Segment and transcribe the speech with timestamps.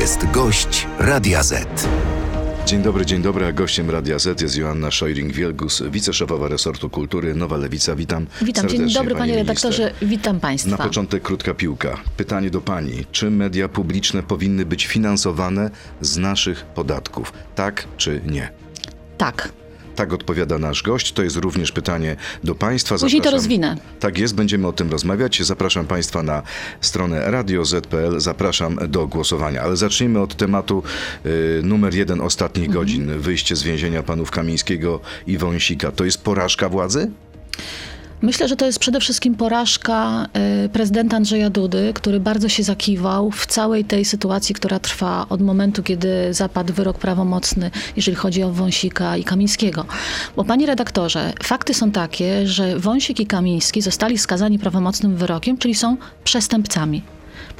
[0.00, 1.88] jest gość Radia Z.
[2.66, 3.46] Dzień dobry, dzień dobry.
[3.46, 7.96] A gościem Radia Z jest Joanna Szojring-Wielgus, wiceszefowa resortu kultury Nowa Lewica.
[7.96, 10.08] Witam Witam, dzień dobry panie pani redaktorze, minister.
[10.08, 10.70] witam państwa.
[10.70, 11.96] Na początek krótka piłka.
[12.16, 13.04] Pytanie do pani.
[13.12, 15.70] Czy media publiczne powinny być finansowane
[16.00, 17.32] z naszych podatków?
[17.54, 18.50] Tak czy nie?
[19.18, 19.52] Tak,
[20.02, 21.12] Tak odpowiada nasz gość.
[21.12, 22.98] To jest również pytanie do Państwa.
[22.98, 23.76] Później to rozwinę.
[24.00, 25.42] Tak jest, będziemy o tym rozmawiać.
[25.42, 26.42] Zapraszam Państwa na
[26.80, 28.20] stronę radioz.pl.
[28.20, 29.62] Zapraszam do głosowania.
[29.62, 30.82] Ale zacznijmy od tematu
[31.26, 32.84] y, numer jeden ostatnich Mhm.
[32.84, 33.18] godzin.
[33.18, 35.92] Wyjście z więzienia panów Kamińskiego i Wąsika.
[35.92, 37.10] To jest porażka władzy?
[38.22, 40.26] Myślę, że to jest przede wszystkim porażka
[40.64, 45.40] y, prezydenta Andrzeja Dudy, który bardzo się zakiwał w całej tej sytuacji, która trwa od
[45.40, 49.84] momentu, kiedy zapadł wyrok prawomocny, jeżeli chodzi o Wąsika i Kamińskiego.
[50.36, 55.74] Bo panie redaktorze, fakty są takie, że Wąsik i Kamiński zostali skazani prawomocnym wyrokiem, czyli
[55.74, 57.02] są przestępcami.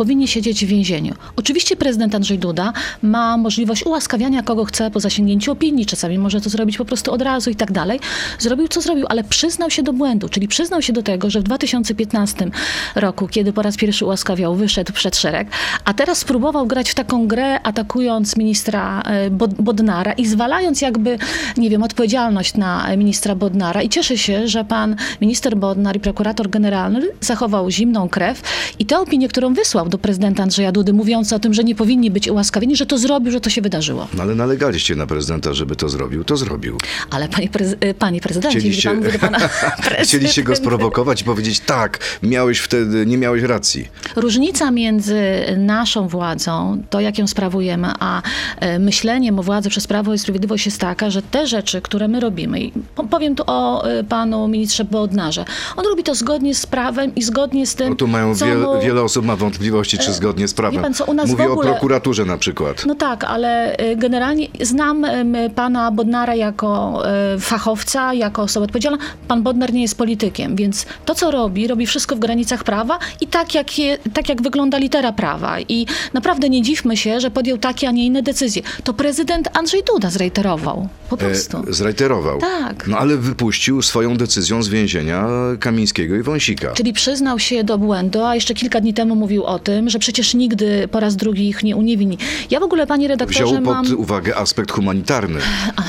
[0.02, 1.14] Powinni siedzieć w więzieniu.
[1.36, 6.50] Oczywiście prezydent Andrzej Duda ma możliwość ułaskawiania kogo chce po zasięgnięciu opinii, czasami może to
[6.50, 8.00] zrobić po prostu od razu i tak dalej.
[8.38, 11.42] Zrobił co zrobił, ale przyznał się do błędu, czyli przyznał się do tego, że w
[11.42, 12.50] 2015
[12.94, 15.48] roku, kiedy po raz pierwszy ułaskawiał, wyszedł przed szereg,
[15.84, 21.18] a teraz spróbował grać w taką grę, atakując ministra e, Bod- Bodnara i zwalając jakby,
[21.56, 26.00] nie wiem, odpowiedzialność na e, ministra Bodnara i cieszę się, że pan minister Bodnar i
[26.00, 28.42] prokurator generalny zachował zimną krew
[28.78, 32.10] i tę opinię, którą wysłał do prezydenta Andrzeja Dudy, mówiąc o tym, że nie powinni
[32.10, 34.08] być ułaskawieni, że to zrobił, że to się wydarzyło.
[34.14, 36.24] No ale nalegaliście na prezydenta, żeby to zrobił.
[36.24, 36.78] To zrobił.
[37.10, 39.38] Ale panie, prez- e, panie prezydencie, Chcieliście, pan mówi do pana
[40.04, 43.88] Chcieliście go sprowokować i powiedzieć tak, miałeś wtedy, nie miałeś racji.
[44.16, 45.20] Różnica między
[45.56, 48.22] naszą władzą, to jak ją sprawujemy, a
[48.60, 52.20] e, myśleniem o władzy przez Prawo i Sprawiedliwość jest taka, że te rzeczy, które my
[52.20, 55.44] robimy, i po- powiem tu o e, panu ministrze Bodnarze,
[55.76, 58.80] on robi to zgodnie z prawem i zgodnie z tym, No tu mają wiele, mu...
[58.80, 60.82] wiele osób ma wątpliwości, czy zgodnie z prawem.
[60.82, 62.86] pan co, Mówię ogóle- o prokuraturze na przykład.
[62.86, 65.06] No tak, ale y, generalnie znam
[65.54, 68.98] pana Bodnara jako e, fachowca, jako osobę odpowiedzialną.
[69.28, 73.26] Pan Bodnar nie jest politykiem, więc to, co robi, robi wszystko w granicach prawa i
[73.26, 75.60] tak jak, je, tak jak wygląda litera prawa.
[75.60, 78.62] I naprawdę nie dziwmy się, że podjął takie, a nie inne decyzje.
[78.84, 80.88] To prezydent Andrzej Duda zreiterował.
[81.10, 81.56] Po prostu.
[81.68, 82.38] E, zreiterował.
[82.40, 82.86] Tak.
[82.88, 85.26] No ale wypuścił swoją decyzją z więzienia
[85.60, 86.72] Kamińskiego i Wąsika.
[86.72, 90.34] Czyli przyznał się do błędu, a jeszcze kilka dni temu mówił o tym, że przecież
[90.34, 92.18] nigdy po raz drugi ich nie uniewinni.
[92.50, 93.98] Ja w ogóle, panie redaktorze, Wziął pod mam...
[93.98, 95.40] uwagę aspekt humanitarny.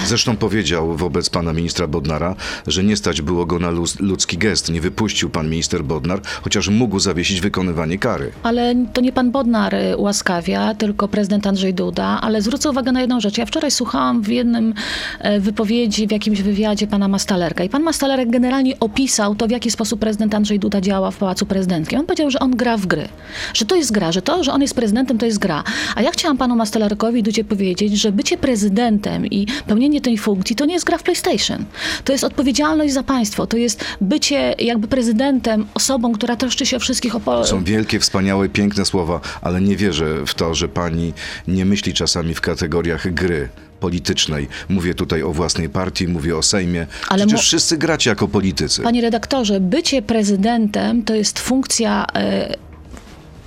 [0.06, 2.36] Zresztą powiedział wobec pana ministra Bodnara,
[2.68, 3.70] że nie stać było go na
[4.00, 4.72] ludzki gest.
[4.72, 8.32] Nie wypuścił pan minister Bodnar, chociaż mógł zawiesić wykonywanie kary.
[8.44, 12.20] Ale to nie pan Bodnar y, ułaskawia, tylko prezydent Andrzej Duda.
[12.22, 13.38] Ale zwrócę uwagę na jedną rzecz.
[13.38, 14.74] Ja wczoraj słuchałam w jednym
[15.20, 17.64] e, wypowiedzi, w jakimś wywiadzie pana Mastalerka.
[17.64, 21.46] I pan Mastalerek generalnie opisał to, w jaki sposób prezydent Andrzej Duda działa w Pałacu
[21.46, 22.00] Prezydenckim.
[22.00, 23.08] On powiedział, że on gra w gry.
[23.54, 25.64] Że to jest gra, że to, że on jest prezydentem, to jest gra.
[25.96, 30.56] A ja chciałam panu Mastalerkowi i Dudzie powiedzieć, że bycie prezydentem i pełnienie tej funkcji
[30.56, 31.66] to nie jest gra w PlayStation.
[32.04, 33.48] To jest odpowiedzialność za państwo.
[33.48, 38.00] To jest bycie jakby prezydentem, osobą, która troszczy się o wszystkich o po- Są wielkie,
[38.00, 41.14] wspaniałe, piękne słowa, ale nie wierzę w to, że pani
[41.48, 43.50] nie myśli czasami w kategoriach gry
[43.80, 44.48] politycznej.
[44.70, 46.88] Mówię tutaj o własnej partii, mówię o Sejmie.
[47.10, 48.82] Ale Przecież mo- wszyscy gracie jako politycy.
[48.82, 52.06] Panie redaktorze, bycie prezydentem to jest funkcja.
[52.16, 52.56] e,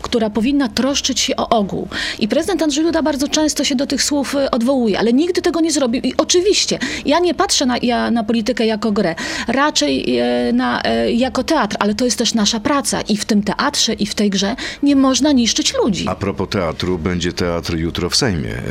[0.07, 1.89] która powinna troszczyć się o ogół.
[2.19, 5.61] I prezydent Andrzej Duda bardzo często się do tych słów e, odwołuje, ale nigdy tego
[5.61, 6.03] nie zrobił.
[6.03, 9.15] I oczywiście, ja nie patrzę na, ja, na politykę jako grę,
[9.49, 13.01] raczej e, na, e, jako teatr, ale to jest też nasza praca.
[13.01, 16.05] I w tym teatrze, i w tej grze nie można niszczyć ludzi.
[16.09, 18.51] A propos teatru, będzie teatr jutro w Sejmie.
[18.51, 18.63] E,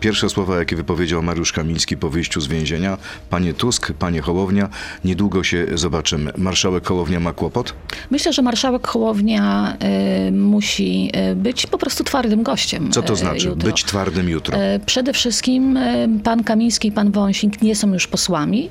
[0.00, 2.98] Pierwsze słowa, jakie wypowiedział Mariusz Kamiński po wyjściu z więzienia.
[3.30, 4.68] Panie Tusk, panie Hołownia,
[5.04, 6.32] niedługo się zobaczymy.
[6.36, 7.74] Marszałek Hołownia ma kłopot?
[8.10, 12.92] Myślę, że marszałek Hołownia e, musi e, być po prostu twardym gościem.
[12.92, 13.68] Co to e, znaczy jutro.
[13.70, 14.56] być twardym jutro?
[14.58, 15.78] E, Przede wszystkim
[16.24, 18.70] pan Kamiński i pan Wąsik nie są już posłami.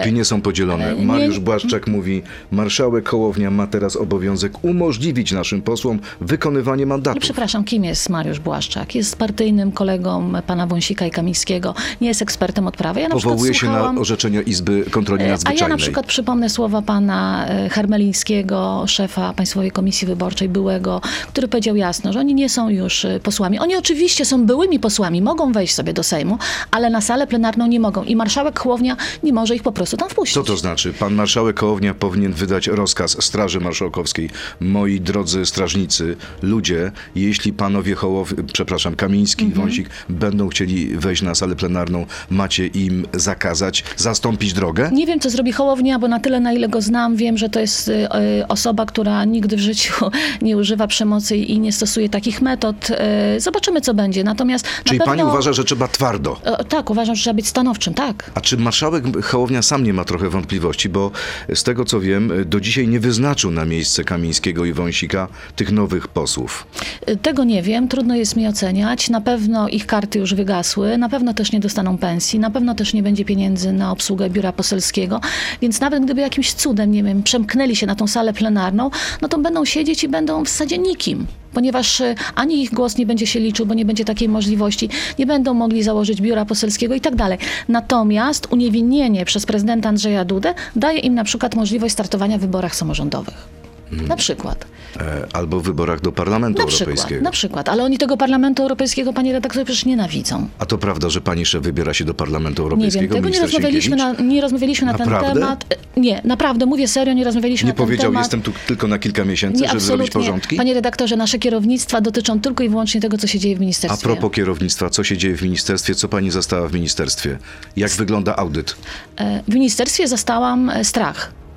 [0.00, 0.90] Opinie są podzielone.
[0.92, 7.20] e, nie- Mariusz Błaszczak mówi, marszałek Hołownia ma teraz obowiązek umożliwić naszym posłom wykonywanie mandatu.
[7.20, 8.94] przepraszam, kim jest Mariusz Błaszczak?
[8.94, 11.74] Jest partyjnym kolegą pana Wąsika i Kamińskiego.
[12.00, 13.00] Nie jest ekspertem od prawa.
[13.00, 13.94] Ja Powołuje się słuchałam...
[13.94, 15.60] na orzeczenia Izby Kontroli E, A Nadzwyczajnej.
[15.62, 22.12] ja na przykład przypomnę słowa pana Hermelińskiego, szefa Państwowej Komisji Wyborczej, byłego, który powiedział jasno,
[22.12, 23.58] że oni nie są już e, posłami.
[23.58, 26.38] Oni oczywiście są byłymi posłami, mogą wejść sobie do Sejmu,
[26.70, 28.04] ale na salę plenarną nie mogą.
[28.04, 30.34] I marszałek Hołownia nie może ich po prostu tam wpuścić.
[30.34, 30.92] Co to znaczy?
[30.92, 34.30] Pan marszałek Hołownia powinien wydać rozkaz Straży Marszałkowskiej.
[34.60, 41.34] Moi drodzy strażnicy, ludzie, jeśli panowie Hołow, przepraszam, Kamiński i Wąsik będą chcieli wejść na
[41.34, 44.90] salę plenarną, macie im zakazać, zastąpić drogę?
[44.92, 47.60] Nie wiem, co zrobi Hołownia, bo na tyle, na ile go znam, wiem, że to
[47.60, 50.10] jest y, y, osoba, która nigdy w życiu
[50.42, 52.76] nie używa przemocy przemocy i nie stosuje takich metod.
[52.90, 54.24] E, Zobaczymy, co będzie.
[54.24, 55.12] Natomiast Czyli pewno...
[55.14, 56.40] pani uważa, że trzeba twardo.
[56.44, 58.30] E, Tak, uważam, że trzeba być stanowczym, tak.
[58.34, 61.10] A czy marszałek Hołownia sam nie ma trochę wątpliwości, bo
[61.54, 66.08] z tego co wiem, do dzisiaj nie wyznaczył na miejsce Kamińskiego i Wąsika tych nowych
[66.08, 66.66] posłów.
[67.06, 69.10] E, Tego nie wiem, trudno jest mi oceniać.
[69.10, 72.94] Na pewno ich karty już wygasły, na pewno też nie dostaną pensji, na pewno też
[72.94, 75.20] nie będzie pieniędzy na obsługę biura poselskiego,
[75.62, 78.90] więc nawet gdyby jakimś cudem, nie wiem, przemknęli się na tą salę plenarną,
[79.22, 81.26] no to będą siedzieć i będą w zasadzie nikim.
[81.52, 84.88] Ponieważ e, ani ich głos nie będzie się liczył, bo nie będzie takiej możliwości,
[85.18, 87.38] nie będą mogli założyć biura poselskiego i tak dalej.
[87.68, 93.55] Natomiast uniewinnienie przez prezydenta Andrzeja Dudę daje im na przykład możliwość startowania w wyborach samorządowych.
[93.92, 94.66] Na przykład.
[95.00, 97.22] E, Albo w wyborach do Parlamentu Na przykład, Europejskiego.
[97.22, 97.68] na przykład.
[97.68, 100.48] Ale oni tego Parlamentu Europejskiego, panie redaktorze, przecież nienawidzą.
[100.58, 103.40] A to prawda, że pani szef wybiera się do Parlamentu Nie wiem, Europejskiego, tego nie
[103.40, 105.64] rozmawialiśmy, na, nie rozmawialiśmy na ten temat.
[105.96, 108.24] E, Nie, naprawdę, mówię serio, nie rozmawialiśmy Nie na ten powiedział, temat.
[108.24, 110.56] jestem tu tylko na kilka miesięcy, nie, żeby zrobić porządki?
[110.56, 114.02] Panie redaktorze, nasze kierownictwa dotyczą tylko i wyłącznie tego, co się dzieje w A ministerstwie.
[114.08, 117.38] propos kierownictwa, co się dzieje w ministerstwie, co pani zastała w ministerstwie?
[117.76, 118.76] Jak wygląda audyt?
[119.16, 120.84] E, W ministerstwie zastałam e,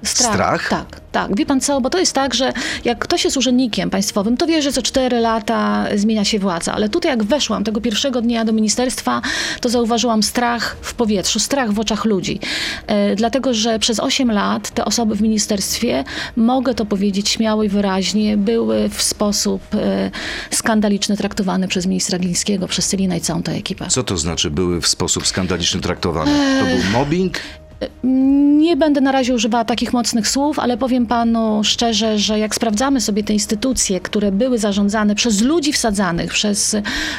[0.04, 0.34] strach.
[0.34, 0.69] Strach?
[0.69, 1.36] Tak, tak.
[1.36, 2.54] Wie pan co, bo to jest tak, że
[2.86, 6.74] jak ktoś jest urzędnikiem państwowym, to wie, że co cztery lata zmienia się władza.
[6.74, 9.22] Ale tutaj jak weszłam tego pierwszego dnia do ministerstwa,
[9.62, 12.40] to zauważyłam strach w powietrzu, strach w oczach ludzi.
[12.88, 16.04] E, dlatego, że przez 8 lat te osoby w ministerstwie,
[16.36, 20.12] mogę to powiedzieć śmiało i wyraźnie, były w sposób e,
[20.51, 23.88] skandaliczny traktowane przez ministra Glińskiego, przez Celina i całą tę ekipę.
[23.88, 26.60] Co to znaczy były w sposób skandaliczny traktowane?
[26.60, 27.40] To był mobbing?
[28.04, 33.02] Nie będę na razie używała takich mocnych słów, ale powiem panu szczerze, że jak sprawdzamy
[33.02, 36.76] sobie te instytucje, które były zarządzane przez ludzi wsadzanych, przez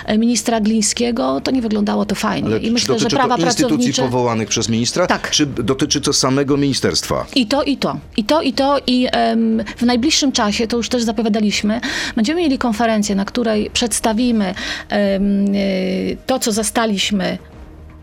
[0.07, 2.49] e, ministra Glińskiego, to nie wyglądało to fajnie.
[2.49, 4.03] Ale I czy myślę, że prawa to instytucji pracownicze...
[4.03, 5.07] powołanych przez ministra?
[5.07, 5.31] Tak.
[5.31, 7.27] Czy dotyczy to samego ministerstwa?
[7.35, 8.79] I to, i to, i to, i to.
[8.87, 11.81] I em, w najbliższym czasie, to już też zapowiadaliśmy,
[12.17, 14.55] będziemy mieli konferencję, na której przedstawimy
[14.93, 17.39] y, to, co zastaliśmy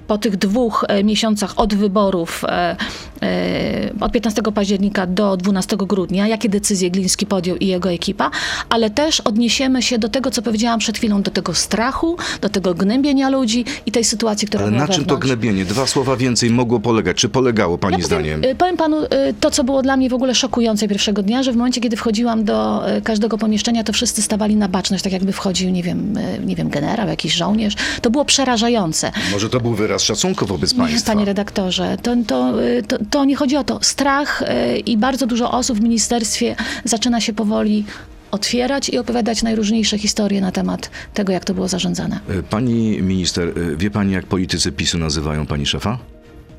[0.07, 2.75] po tych dwóch e, miesiącach od wyborów, e,
[3.21, 8.31] e, od 15 października do 12 grudnia, jakie decyzje Gliński podjął i jego ekipa,
[8.69, 12.73] ale też odniesiemy się do tego, co powiedziałam przed chwilą, do tego strachu, do tego
[12.73, 15.25] gnębienia ludzi i tej sytuacji, która Ale na czym to wewnątrz.
[15.25, 15.65] gnębienie?
[15.65, 17.17] Dwa słowa więcej mogło polegać.
[17.17, 18.57] Czy polegało pani Ja powiem, zdaniem?
[18.57, 18.97] powiem panu
[19.39, 22.43] to, co było dla mnie w ogóle szokujące pierwszego dnia, że w momencie, kiedy wchodziłam
[22.43, 26.13] do każdego pomieszczenia, to wszyscy stawali na baczność, tak jakby wchodził, nie wiem,
[26.45, 27.73] nie wiem generał, jakiś żołnierz.
[28.01, 29.11] To było przerażające.
[29.31, 31.13] Może to był wyraz szacunku wobec Nie, państwa?
[31.13, 32.53] panie redaktorze, to, to,
[32.87, 33.79] to, to nie chodzi o to.
[33.81, 37.85] Strach y, i bardzo dużo osób w ministerstwie zaczyna się powoli
[38.31, 42.19] otwierać i opowiadać najróżniejsze historie na temat tego, jak to było zarządzane.
[42.29, 45.97] E, Pani minister, e, wie pani jak politycy PiSu nazywają pani szefa?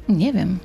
[0.09, 0.59] Nie wiem.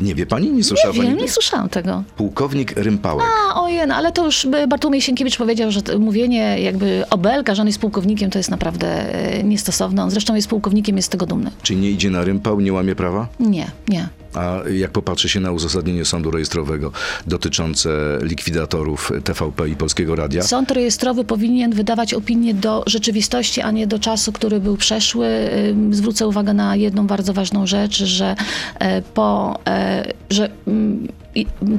[0.00, 0.50] Nie wie pani?
[0.50, 1.22] Nie słyszała Nie wiem, pani?
[1.22, 2.02] nie słyszałam tego.
[2.16, 3.26] Pułkownik Rympałek.
[3.54, 7.54] A, ojej, no, ale to już by Bartłomiej Sienkiewicz powiedział, że mówienie jakby o Belka,
[7.54, 10.02] że on jest pułkownikiem, to jest naprawdę e, niestosowne.
[10.02, 11.50] On zresztą jest pułkownikiem, jest z tego dumny.
[11.62, 13.28] Czy nie idzie na rympał, nie łamie prawa?
[13.40, 14.08] Nie, nie.
[14.34, 16.92] A jak popatrzy się na uzasadnienie sądu rejestrowego
[17.26, 17.90] dotyczące
[18.22, 20.42] likwidatorów TVP i Polskiego Radia?
[20.42, 25.28] Sąd rejestrowy powinien wydawać opinię do rzeczywistości, a nie do czasu, który był przeszły.
[25.90, 28.36] Zwrócę uwagę na jedną bardzo ważną rzecz, że
[28.78, 31.08] e, po, e, że mm,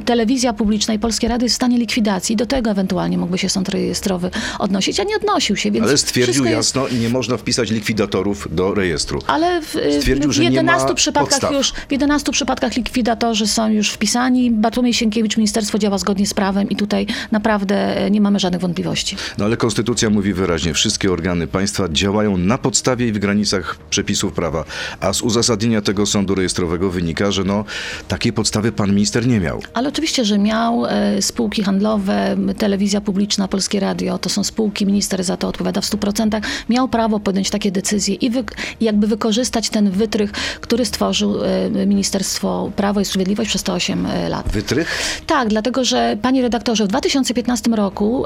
[0.06, 2.36] telewizja publiczna i Polskie Radio jest w stanie likwidacji.
[2.36, 6.34] Do tego ewentualnie mógłby się sąd rejestrowy odnosić, a nie odnosił się, więc Ale stwierdził
[6.34, 9.20] wszystko jest- jasno, nie można wpisać likwidatorów do rejestru.
[9.28, 11.52] Ale w, Stwierdził, w że nie 11 ma przypadkach podstaw.
[11.54, 14.52] już w 11 przypadkach likwidatorzy są już wpisani.
[14.52, 19.16] Bartłomiej Sienkiewicz, ministerstwo działa zgodnie z prawem i tutaj naprawdę e, nie mamy żadnych wątpliwości.
[19.38, 24.34] No ale konstytucja mówi wyraźnie, wszystkie organy państwa działają na podstawie i w granicach przepisów
[24.34, 24.64] prawa.
[25.00, 27.66] A z uzasadnienia tego sądu rejestrowego wynika, że no
[28.08, 29.49] takiej podstawy pan minister nie miał.
[29.74, 35.24] Ale oczywiście, że miał e, spółki handlowe, telewizja publiczna, Polskie Radio, to są spółki, minister
[35.24, 38.44] za to odpowiada w 100%, miał prawo podjąć takie decyzje i wy,
[38.82, 44.30] jakby wykorzystać ten wytrych, który stworzył e, Ministerstwo Prawo i Sprawiedliwość przez te 8 e,
[44.30, 44.50] lat.
[44.52, 45.22] Wytrych?
[45.28, 48.26] Tak, dlatego że, panie redaktorze, w 2015 roku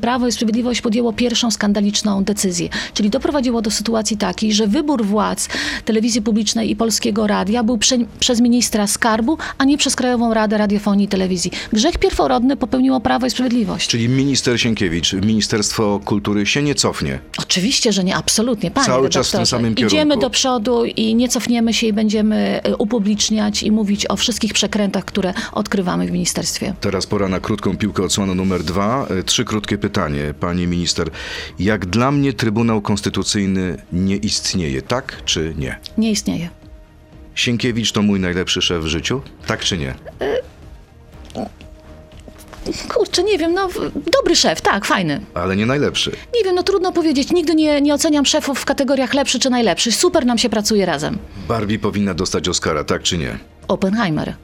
[0.00, 5.48] Prawo i Sprawiedliwość podjęło pierwszą skandaliczną decyzję, czyli doprowadziło do sytuacji takiej, że wybór władz
[5.84, 10.49] telewizji publicznej i Polskiego Radia był prze, przez ministra skarbu, a nie przez Krajową Radę
[10.58, 11.50] Radiofonii i Telewizji.
[11.72, 13.88] Grzech pierworodny popełniło Prawo i Sprawiedliwość.
[13.90, 17.18] Czyli minister Sienkiewicz, Ministerstwo Kultury się nie cofnie.
[17.38, 19.96] Oczywiście, że nie, absolutnie, panie Cały czas w tym samym kierunku.
[19.96, 24.52] Idziemy do przodu i nie cofniemy się i będziemy e, upubliczniać i mówić o wszystkich
[24.52, 26.74] przekrętach, które odkrywamy w ministerstwie.
[26.80, 29.06] Teraz pora na krótką piłkę odsłonu numer dwa.
[29.10, 31.10] E, Trzy krótkie pytanie, pani minister.
[31.58, 35.78] Jak dla mnie Trybunał Konstytucyjny nie istnieje, tak czy nie?
[35.98, 36.59] Nie istnieje.
[37.34, 39.94] Sienkiewicz to mój najlepszy szef w życiu, tak czy nie?
[42.94, 43.68] Kurczę, nie wiem, no
[44.18, 45.20] dobry szef, tak, fajny.
[45.34, 46.10] Ale nie najlepszy.
[46.34, 47.32] Nie wiem, no trudno powiedzieć.
[47.32, 49.92] Nigdy nie, nie oceniam szefów w kategoriach lepszy czy najlepszy.
[49.92, 51.18] Super nam się pracuje razem.
[51.48, 53.38] Barbie powinna dostać Oscara, tak czy nie?
[53.68, 54.34] Oppenheimer.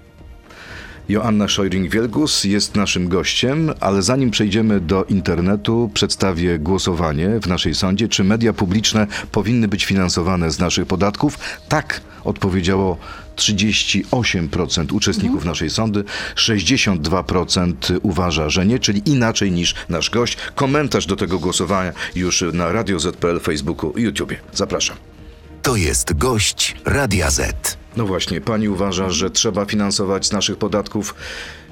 [1.09, 8.09] Joanna Szojring-Wielgus jest naszym gościem, ale zanim przejdziemy do internetu, przedstawię głosowanie w naszej sądzie.
[8.09, 11.39] Czy media publiczne powinny być finansowane z naszych podatków?
[11.69, 12.99] Tak, odpowiedziało
[13.37, 16.05] 38% uczestników naszej sądy,
[16.37, 20.37] 62% uważa, że nie, czyli inaczej niż nasz gość.
[20.55, 24.37] Komentarz do tego głosowania już na Radio ZPL, Facebooku i YouTubie.
[24.53, 24.97] Zapraszam.
[25.63, 27.86] To jest gość Radia Z.
[27.97, 31.15] No właśnie, pani uważa, że trzeba finansować z naszych podatków.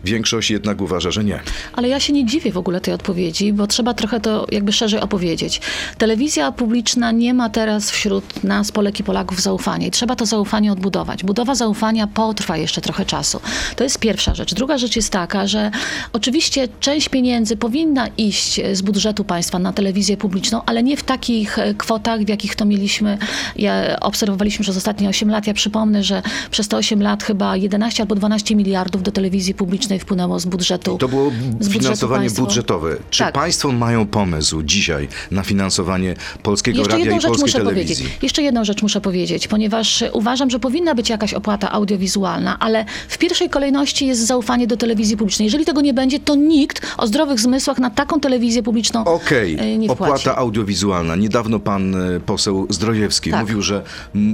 [0.05, 1.41] Większość jednak uważa, że nie.
[1.73, 5.01] Ale ja się nie dziwię w ogóle tej odpowiedzi, bo trzeba trochę to jakby szerzej
[5.01, 5.61] opowiedzieć.
[5.99, 10.73] Telewizja publiczna nie ma teraz wśród nas, Polek i Polaków, zaufania i trzeba to zaufanie
[10.73, 11.25] odbudować.
[11.25, 13.41] Budowa zaufania potrwa jeszcze trochę czasu.
[13.77, 14.55] To jest pierwsza rzecz.
[14.55, 15.71] Druga rzecz jest taka, że
[16.13, 21.59] oczywiście część pieniędzy powinna iść z budżetu państwa na telewizję publiczną, ale nie w takich
[21.59, 23.19] e, kwotach, w jakich to mieliśmy,
[23.57, 25.47] ja obserwowaliśmy przez ostatnie 8 lat.
[25.47, 29.94] Ja przypomnę, że przez te 8 lat chyba 11 albo 12 miliardów do telewizji publicznej
[29.99, 30.99] wpłynęło z budżetu.
[30.99, 32.97] To było z finansowanie budżetowe.
[33.11, 33.35] Czy Tak.
[33.35, 37.65] państwo mają pomysł dzisiaj na finansowanie polskiego Jeszcze radia i polskiej telewizji?
[37.97, 38.23] powiedzieć.
[38.23, 43.19] Jeszcze jedną rzecz muszę powiedzieć, ponieważ uważam, że powinna być jakaś opłata audiowizualna, ale w
[43.19, 45.45] pierwszej kolejności jest zaufanie do telewizji publicznej.
[45.47, 49.79] Jeżeli tego nie będzie, to nikt o zdrowych zmysłach na taką telewizję publiczną Okej, e,
[49.79, 50.03] nie wpłaci.
[50.13, 51.17] opłata audiowizualna.
[51.17, 53.41] Niedawno pan e, poseł Zdrojewski Tak.
[53.41, 53.83] mówił, że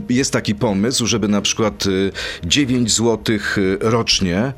[0.08, 1.84] jest taki pomysł, żeby na przykład
[2.42, 3.18] e, 9 zł
[3.80, 4.52] rocznie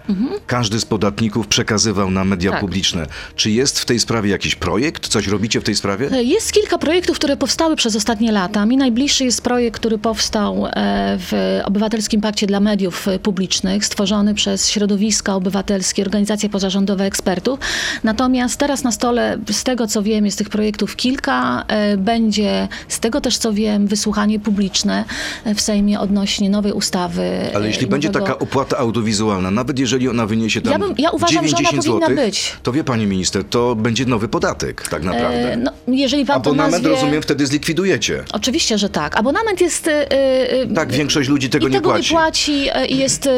[0.46, 2.50] każdy z podatników przekazywał na media.
[2.50, 2.60] Tak.
[2.60, 3.06] publiczne.
[3.36, 5.08] Czy jest w tej sprawie jakiś projekt?
[5.08, 6.08] Coś robicie w tej sprawie?
[6.22, 8.66] Jest kilka projektów, które powstały przez ostatnie lata.
[8.66, 10.70] Mi najbliższy jest projekt, który powstał e,
[11.18, 17.58] w Obywatelskim Pakcie dla Mediów e, Publicznych, stworzony przez środowiska obywatelskie, organizacje pozarządowe ekspertów.
[18.04, 21.64] Natomiast teraz na stole, z tego co wiem, jest tych projektów kilka.
[21.68, 25.04] E, Będzie, z tego też co wiem, wysłuchanie publiczne
[25.44, 27.22] e, w Sejmie odnośnie nowej ustawy.
[27.54, 31.10] Ale e, jeśli będzie nowego- taka opłata audiowizualna, nawet jeżeli ona wyniesie tam bym- ja
[31.10, 32.56] uważam, że ona 9-10 powinna złotych, być.
[32.62, 35.52] to wie pani minister, to będzie nowy podatek tak naprawdę.
[35.52, 36.88] E, No, jeżeli to Abonament, nazwie...
[36.88, 38.24] rozumiem, wtedy zlikwidujecie.
[38.32, 39.16] Oczywiście, że tak.
[39.16, 39.86] Abonament jest.
[39.86, 42.10] y, y, Tak, większość ludzi tego I nie tego płaci.
[42.14, 43.28] nie płaci i jest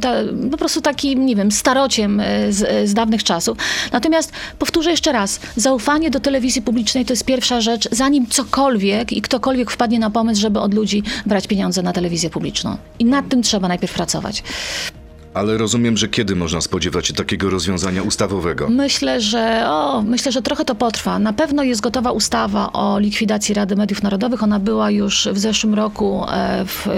[0.00, 0.12] ta,
[0.50, 3.58] po prostu takim, nie wiem, starociem z, z dawnych czasów.
[3.92, 9.22] Natomiast powtórzę jeszcze raz, zaufanie do telewizji publicznej to jest pierwsza rzecz, zanim cokolwiek i
[9.22, 12.76] ktokolwiek wpadnie na pomysł, żeby od ludzi brać pieniądze na telewizję publiczną.
[12.98, 14.42] I nad tym trzeba najpierw pracować.
[15.34, 18.68] Ale rozumiem, że kiedy można spodziewać się takiego rozwiązania ustawowego?
[18.70, 21.18] Myślę, że o, myślę, że trochę to potrwa.
[21.18, 24.42] Na pewno jest gotowa ustawa o likwidacji Rady Mediów Narodowych.
[24.42, 26.88] Ona była już w zeszłym roku e, w,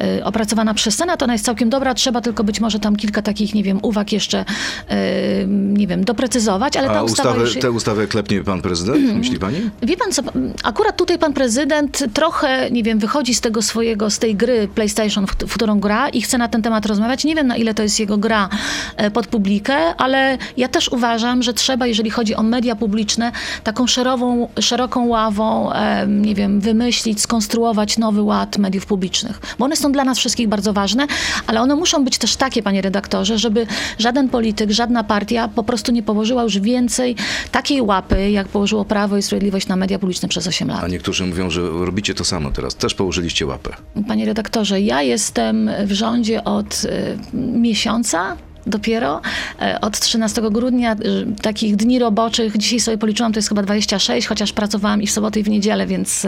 [0.00, 1.22] e, opracowana przez Senat.
[1.22, 1.94] Ona jest całkiem dobra.
[1.94, 4.44] Trzeba tylko być może tam kilka takich, nie wiem, uwag jeszcze,
[4.88, 7.56] e, nie wiem, doprecyzować, ale ta A ustawa ustawę, już...
[7.56, 7.62] Mhm.
[7.62, 9.70] tę ustawę klepnie pan prezydent, myśli pani?
[9.82, 10.22] Wie pan co,
[10.62, 15.26] akurat tutaj pan prezydent trochę, nie wiem, wychodzi z tego swojego, z tej gry PlayStation,
[15.26, 17.24] w, w którą gra i chce na ten temat rozmawiać.
[17.24, 18.48] Nie wiem, na ile to jest jego gra
[18.96, 23.32] e, pod publikę, ale ja też uważam, że trzeba, jeżeli chodzi o media publiczne,
[23.64, 29.40] taką szerową, szeroką ławą, e, nie wiem, wymyślić, skonstruować nowy ład mediów publicznych.
[29.58, 31.06] Bo one są dla nas wszystkich bardzo ważne,
[31.46, 33.66] ale one muszą być też takie, panie redaktorze, żeby
[33.98, 37.16] żaden polityk, żadna partia po prostu nie położyła już więcej
[37.52, 40.84] takiej łapy, jak położyło Prawo i Sprawiedliwość na media publiczne przez 8 lat.
[40.84, 42.74] A niektórzy mówią, że robicie to samo teraz.
[42.74, 43.70] Też położyliście łapę.
[44.08, 48.36] Panie redaktorze, ja jestem w rządzie od y, miesiąca.
[48.66, 49.20] Dopiero
[49.60, 50.96] e, od 13 grudnia y,
[51.42, 55.40] takich dni roboczych, dzisiaj sobie policzyłam, to jest chyba 26, chociaż pracowałam i w sobotę
[55.40, 56.26] i w niedzielę, więc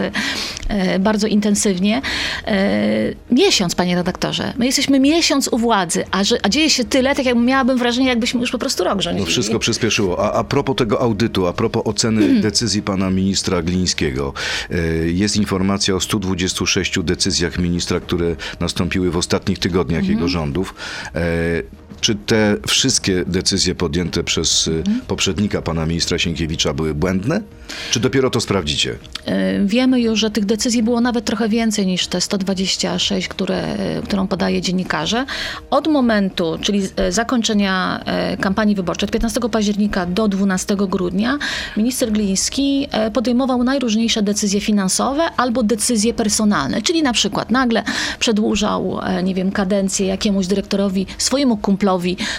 [0.67, 2.01] e, bardzo intensywnie.
[2.47, 2.59] E,
[3.31, 4.53] Miesiąc, panie redaktorze.
[4.57, 8.07] My jesteśmy miesiąc u władzy, a, że, a dzieje się tyle, tak jak miałabym wrażenie,
[8.07, 9.25] jakbyśmy już po prostu rok rządzili.
[9.25, 10.19] No wszystko przyspieszyło.
[10.25, 12.41] A, a propos tego audytu, a propos oceny Mhm.
[12.41, 14.33] decyzji pana ministra Glińskiego,
[14.71, 14.77] e,
[15.07, 20.17] jest informacja o 126 decyzjach ministra, które nastąpiły w ostatnich tygodniach Mhm.
[20.17, 20.75] jego rządów.
[21.99, 25.01] E, Czy te wszystkie decyzje podjęte przez e, Mhm.
[25.07, 27.41] poprzednika pana ministra Sienkiewicza były błędne?
[27.91, 28.91] Czy dopiero to sprawdzicie?
[28.91, 28.95] Y,
[29.65, 34.27] Wiemy już, że tych decyzji było nawet trochę więcej niż te 126, które, y, którą
[34.27, 35.25] podaje dziennikarze.
[35.69, 38.03] Od momentu, czyli y, zakończenia
[38.33, 41.37] y, kampanii wyborczej od 15 października do 12 grudnia,
[41.77, 47.83] minister Gliński y, podejmował najróżniejsze decyzje finansowe albo decyzje personalne, czyli na przykład nagle
[48.19, 51.88] przedłużał, y, nie wiem, kadencję jakiemuś dyrektorowi, swojemu kumplowi,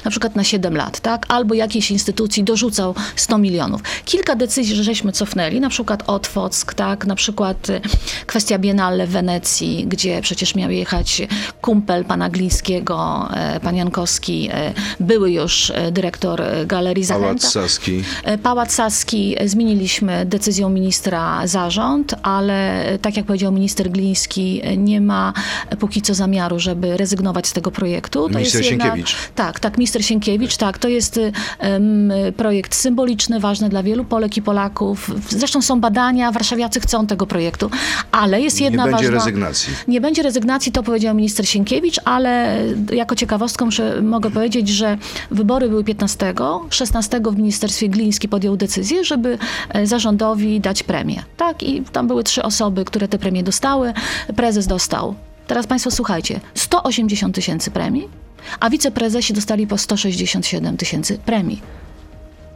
[0.04, 1.26] na przykład na 7 lat, tak?
[1.28, 3.82] Albo jakiejś instytucji dorzucał 100 milionów.
[4.04, 7.06] Kilka decyzji, że żeśmy cofnęli, na przykład Otwock, tak?
[7.06, 7.80] Na przykład y,
[8.26, 11.22] kwestia Biennale w Wenecji, gdzie przecież miał jechać
[11.60, 17.26] kumpel pana Glińskiego, e, pan Jankowski, e, były już e, dyrektor Galerii Zachęta.
[17.26, 18.02] Pałac Saski.
[18.42, 25.32] Pałac Saski zmieniliśmy decyzją ministra zarząd, ale tak jak powiedział minister Gliński, nie ma
[25.78, 28.28] póki co zamiaru, żeby rezygnować z tego projektu.
[28.28, 29.16] Minister Sienkiewicz.
[29.40, 30.78] Tak, tak, minister Sienkiewicz, tak.
[30.78, 31.20] To jest
[31.58, 35.10] em, projekt symboliczny, ważny dla wielu Polek i Polaków.
[35.28, 37.70] Zresztą są badania, warszawiacy chcą tego projektu,
[38.12, 39.18] ale jest Nie jedna będzie ważna...
[39.18, 39.72] rezygnacji.
[39.88, 42.58] Nie będzie rezygnacji, to powiedział minister Sienkiewicz, ale
[42.92, 44.98] jako ciekawostką muszę, mogę powiedzieć, że
[45.30, 46.34] wybory były 15,
[46.70, 51.22] 16 w ministerstwie Gliński podjął decyzję, żeby e, zarządowi dać premię.
[51.36, 53.92] Tak, i tam były trzy osoby, które te premie dostały.
[54.36, 55.14] Prezes dostał.
[55.46, 58.08] Teraz Państwo słuchajcie, 180 tysięcy premii,
[58.60, 61.62] a wiceprezesi dostali po 167 tysięcy premii.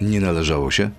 [0.00, 0.90] Nie należało się?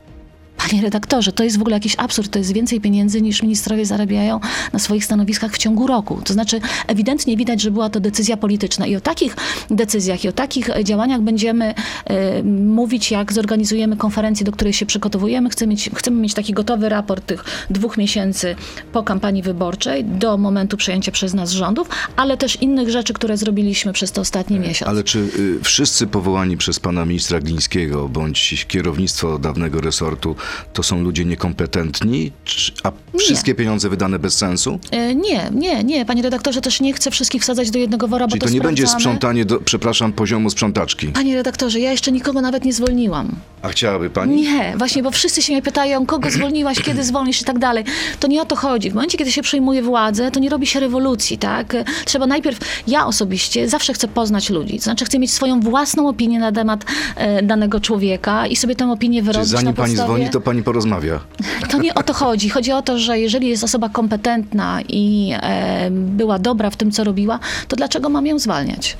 [0.58, 2.32] Panie redaktorze, to jest w ogóle jakiś absurd.
[2.32, 4.40] To jest więcej pieniędzy niż ministrowie zarabiają
[4.74, 6.22] na swoich stanowiskach w ciągu roku.
[6.24, 8.86] To znaczy, ewidentnie widać, że była to decyzja polityczna.
[8.86, 9.36] I o takich
[9.70, 11.74] decyzjach i o takich e, działaniach będziemy
[12.06, 15.50] e, mówić, jak zorganizujemy konferencję, do której się przygotowujemy.
[15.50, 18.56] Chcemy mieć, chcemy mieć taki gotowy raport tych dwóch miesięcy
[18.92, 23.94] po kampanii wyborczej, do momentu przejęcia przez nas rządów, ale też innych rzeczy, które zrobiliśmy
[23.94, 24.90] przez te ostatni miesiąc.
[24.90, 30.36] Ale czy y, wszyscy powołani przez pana ministra Glińskiego bądź kierownictwo dawnego resortu
[30.74, 34.80] to są ludzie niekompetentni, czy, a wszystkie pieniądze wydane bez sensu?
[34.92, 38.40] E, Nie, nie, nie, panie redaktorze, też nie chcę wszystkich wsadzać do jednego wora, Czyli
[38.40, 41.08] bo to, to nie będzie sprzątanie, do, przepraszam, poziomu sprzątaczki.
[41.08, 43.36] Panie redaktorze, ja jeszcze nikogo nawet nie zwolniłam.
[43.66, 44.42] A chciałaby pani?
[44.42, 47.84] Nie, właśnie, bo wszyscy się mnie pytają, kogo zwolniłaś, kiedy zwolnisz i tak dalej.
[48.20, 48.92] To nie o to chodzi.
[48.92, 51.74] W momencie, kiedy się przejmuje władzę, to nie robi się rewolucji, tak?
[52.06, 56.40] Trzeba najpierw, ja osobiście zawsze chcę poznać ludzi, to znaczy chcę mieć swoją własną opinię
[56.40, 60.42] na temat e, danego człowieka i sobie tę opinię wyrobić zanim na pani zwolni, to
[60.42, 61.20] pani porozmawia.
[61.72, 62.50] To nie o to chodzi.
[62.50, 67.04] Chodzi o to, że jeżeli jest osoba kompetentna i e, była dobra w tym, co
[67.04, 68.98] robiła, to dlaczego mam ją zwalniać?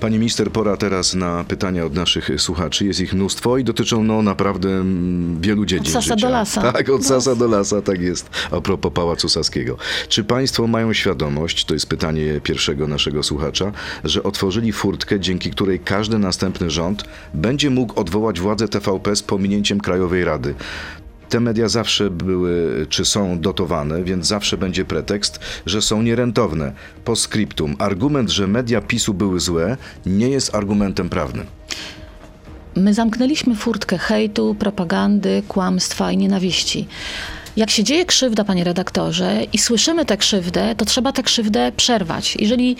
[0.00, 2.86] Pani minister, pora teraz na pytania od naszych słuchaczy.
[2.86, 6.26] Jest ich mnóstwo i dotyczą no naprawdę mm, wielu dziedzin sasa życia.
[6.26, 6.72] do lasa.
[6.72, 8.30] Tak, od sasa do lasa, tak jest.
[8.50, 9.76] A propos Pałacu Saskiego.
[10.08, 13.72] Czy państwo mają świadomość, to jest pytanie pierwszego naszego słuchacza,
[14.04, 17.04] że otworzyli furtkę, dzięki której każdy następny rząd
[17.34, 20.54] będzie mógł odwołać władzę TVP z pominięciem Krajowej Rady?
[21.28, 26.72] Te media zawsze były, czy są dotowane, więc zawsze będzie pretekst, że są nierentowne.
[27.04, 27.76] Po scriptum.
[27.78, 29.76] Argument, że media PiSu były złe,
[30.06, 31.46] nie jest argumentem prawnym.
[32.76, 36.86] My zamknęliśmy furtkę hejtu, propagandy, kłamstwa i nienawiści.
[37.56, 42.36] Jak się dzieje krzywda, panie redaktorze, i słyszymy tę krzywdę, to trzeba tę krzywdę przerwać.
[42.40, 42.76] Jeżeli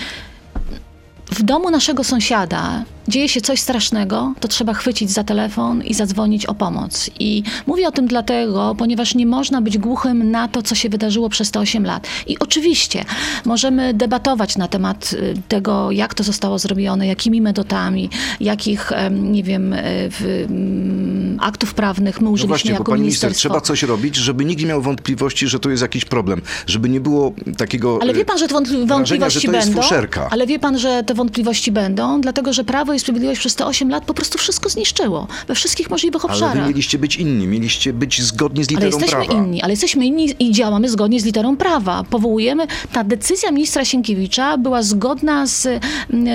[1.27, 6.47] w domu naszego sąsiada dzieje się coś strasznego, to trzeba chwycić za telefon i zadzwonić
[6.47, 7.11] o pomoc.
[7.21, 11.29] I mówię o tym dlatego, ponieważ nie można być głuchym na to, co się wydarzyło
[11.29, 12.07] przez te 8 lat.
[12.27, 13.05] I oczywiście
[13.45, 19.73] możemy debatować na temat y, tego, jak to zostało zrobione, jakimi metodami, jakich, nie wiem,
[19.73, 19.79] y,
[20.11, 24.17] w, mm, aktów prawnych my No użyliśmy właśnie, bo jako pani minister, trzeba coś robić,
[24.17, 26.43] żeby nikt nie miał wątpliwości, że to jest jakiś problem.
[26.67, 27.99] Żeby nie było takiego...
[28.03, 29.83] Ale wie y, pan, że te wątpli- wrażenia, wątpliwości że to jest będą.
[29.83, 30.29] fuszerka.
[30.31, 33.89] Ale wie pan, że te wątpliwości będą, dlatego że Prawo i Sprawiedliwość przez te 8
[33.91, 35.27] lat po prostu wszystko zniszczyło.
[35.49, 36.63] We wszystkich możliwych Ale obszarach.
[36.63, 39.41] wy mieliście być inni, mieliście być zgodni z Ale literą jesteśmy prawa.
[39.43, 42.05] inni, ale jesteśmy inni i działamy zgodnie z literą prawa.
[42.11, 45.69] Powołujemy, ta decyzja ministra Sienkiewicza była zgodna z,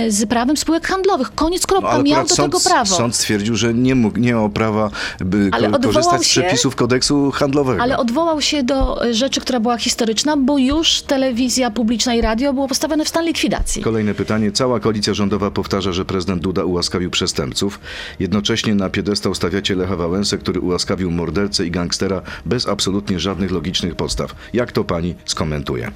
[0.10, 1.36] z prawem spółek handlowych.
[1.36, 2.96] Koniec, No, kropka, ale miał do sąd, tego prawo.
[2.96, 7.32] Sąd stwierdził, że nie mógł, nie miał prawa, by Ale korzystać z się- przepisów kodeksu
[7.32, 7.82] handlowego.
[7.84, 12.68] Ale odwołał się do rzeczy, która była historyczna, bo już telewizja publiczna i radio było
[12.68, 13.82] postawione w stan likwidacji.
[13.84, 14.52] Kolejne pytanie.
[14.52, 17.80] Cała koalicja rządowa powtarza, że prezydent Duda ułaskawił przestępców.
[18.20, 23.96] Jednocześnie na piedestał stawiacie Lecha Wałęsę, który ułaskawił mordercę i gangstera bez absolutnie żadnych logicznych
[23.96, 24.36] podstaw.
[24.54, 25.92] Jak to pani skomentuje?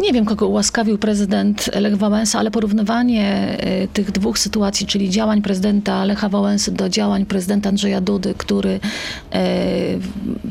[0.00, 5.42] Nie wiem, kogo ułaskawił prezydent Lech Wałęsa, ale porównywanie e, tych dwóch sytuacji, czyli działań
[5.42, 8.80] prezydenta Lecha Wałęsy do działań prezydenta Andrzeja Dudy, który
[9.32, 9.40] e,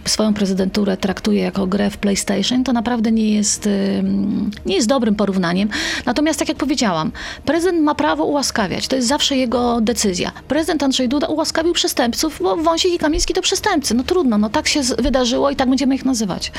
[0.05, 4.03] swoją prezydenturę traktuje jako grę w PlayStation, to naprawdę nie jest, e,
[4.65, 5.69] nie jest dobrym porównaniem.
[6.05, 7.11] Natomiast, tak jak powiedziałam,
[7.45, 8.87] prezydent ma prawo ułaskawiać.
[8.87, 10.31] To jest zawsze jego decyzja.
[10.47, 13.93] Prezydent Andrzej Duda ułaskawił przestępców, bo Wąsik i Kamiński to przestępcy.
[13.93, 16.51] No trudno, no tak się wydarzyło i tak będziemy ich nazywać.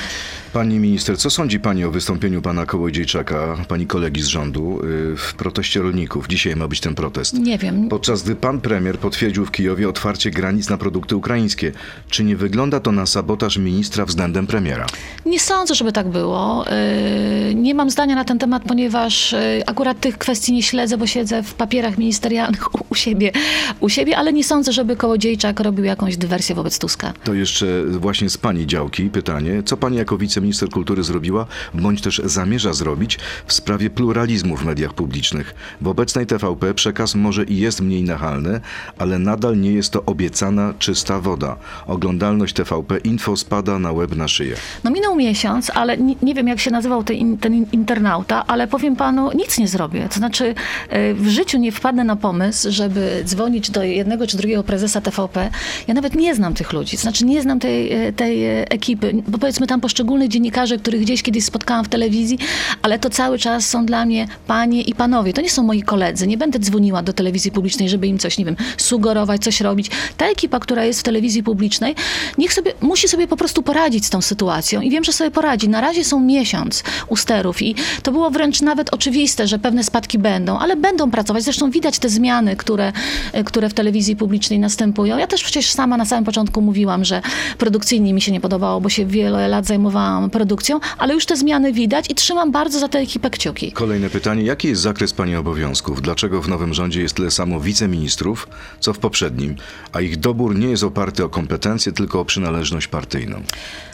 [0.53, 4.81] Pani minister, co sądzi pani o wystąpieniu pana Kołodziejczaka, pani kolegi z rządu,
[5.13, 6.27] y, w proteście rolników.
[6.29, 7.35] Dzisiaj ma być ten protest.
[7.39, 7.89] Nie wiem.
[7.89, 11.73] Podczas gdy pan premier potwierdził w Kijowie otwarcie granic na produkty ukraińskie.
[12.09, 14.87] Czy nie wygląda to na sabotaż ministra względem premiera?
[15.27, 16.65] Nie sądzę, żeby tak było.
[17.49, 21.07] Yy, Nie mam zdania na ten temat, ponieważ yy, akurat tych kwestii nie śledzę, bo
[21.07, 23.33] siedzę w papierach ministerialnych u- u siebie,
[23.81, 27.13] u siebie ale nie sądzę, żeby Kołodziejczak robił jakąś dywersję wobec Tuska.
[27.25, 29.63] To jeszcze właśnie z pani działki pytanie.
[29.65, 34.95] Co pani jako wiceminister kultury zrobiła, bądź też zamierza zrobić w sprawie pluralizmu w mediach
[34.95, 35.55] publicznych?
[35.81, 38.61] W obecnej TVP przekaz może i jest mniej nachalny,
[38.99, 41.57] ale nadal nie jest to obiecana czysta woda.
[41.87, 44.57] Oglądalność TVP Info spada na łeb na szyję.
[44.85, 48.67] No minął miesiąc, ale nie, nie wiem jak się nazywał ten, ten in- internauta, ale
[48.69, 50.09] powiem panu, nic nie zrobię.
[50.09, 50.45] To znaczy
[50.93, 55.51] yy, w życiu nie wpadnę na pomysł, żeby dzwonić do jednego czy drugiego prezesa TVP.
[55.89, 59.23] Ja nawet nie znam tych ludzi, to znaczy nie znam tej, yy, tej yy, ekipy,
[59.29, 62.39] bo powiedzmy tam poszczególnych dziennikarzy, których gdzieś kiedyś spotkałam w telewizji,
[62.83, 65.33] ale to cały czas są dla mnie panie i panowie.
[65.33, 66.27] To nie są moi koledzy.
[66.27, 69.91] Nie będę dzwoniła do telewizji publicznej, żeby im coś, nie wiem, sugerować, coś robić.
[70.17, 71.95] Ta ekipa, która jest w telewizji publicznej,
[72.39, 75.69] niech sobie, musi sobie po prostu poradzić z tą sytuacją i wiem, że sobie poradzi.
[75.69, 80.19] Na razie są miesiąc u sterów i to było wręcz nawet oczywiste, że pewne spadki
[80.19, 81.45] będą, ale będą pracować.
[81.45, 82.93] Zresztą widać te zmiany, które,
[83.45, 85.19] które w telewizji publicznej następują.
[85.19, 87.23] Ja też przecież sama na samym początku mówiłam, że
[87.59, 91.73] produkcyjnie mi się nie podobało, bo się wiele lat zajmowałam produkcją, ale już te zmiany
[91.73, 93.73] widać i trzymam bardzo za tę ekipę kciuki.
[93.73, 94.43] Kolejne pytanie.
[94.43, 96.03] Jaki jest zakres pani obowiązków?
[96.03, 98.49] Dlaczego w nowym rządzie jest tyle samo wiceministrów,
[98.81, 99.57] co w poprzednim,
[99.93, 103.43] a ich dobór nie jest oparty o kompetencje, tylko o przynależność partyjną?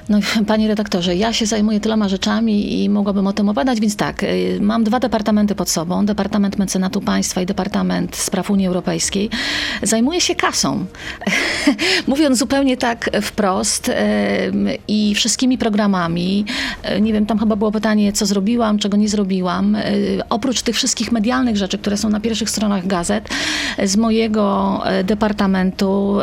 [0.09, 4.23] No, panie redaktorze, ja się zajmuję tyloma rzeczami i mogłabym o tym opowiadać, więc tak,
[4.23, 9.31] y, mam dwa departamenty pod sobą, Departament Mecenatu Państwa i Departament Spraw Unii Europejskiej.
[9.83, 10.87] Zajmuję się kasą,
[12.07, 13.93] mówiąc zupełnie tak wprost y,
[14.89, 16.45] i wszystkimi programami.
[16.97, 19.75] Y, Nie wiem, tam chyba było pytanie, co zrobiłam, czego nie zrobiłam.
[19.75, 23.29] Y, Oprócz tych wszystkich medialnych rzeczy, które są na pierwszych stronach gazet,
[23.85, 26.19] z mojego e, departamentu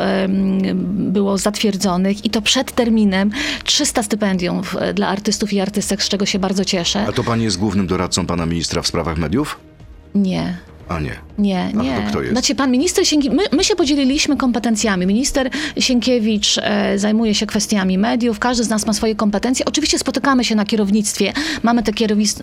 [0.94, 3.32] było zatwierdzonych i to przed terminem
[3.64, 7.06] 300 stypendiów e, dla artystów i artystek, z czego się bardzo cieszę.
[7.08, 9.60] A to pani jest głównym doradcą pana ministra w sprawach mediów?
[10.16, 10.58] Nie.
[10.90, 11.16] A nie.
[11.38, 11.96] Nie, A nie.
[11.96, 12.32] to kto jest?
[12.32, 15.06] Znaczy, pan minister Sienkiewicz, my, my się podzieliliśmy kompetencjami.
[15.06, 19.66] Minister Sienkiewicz e, zajmuje się kwestiami mediów, każdy z nas ma swoje kompetencje.
[19.66, 21.92] Oczywiście spotykamy się na kierownictwie, mamy te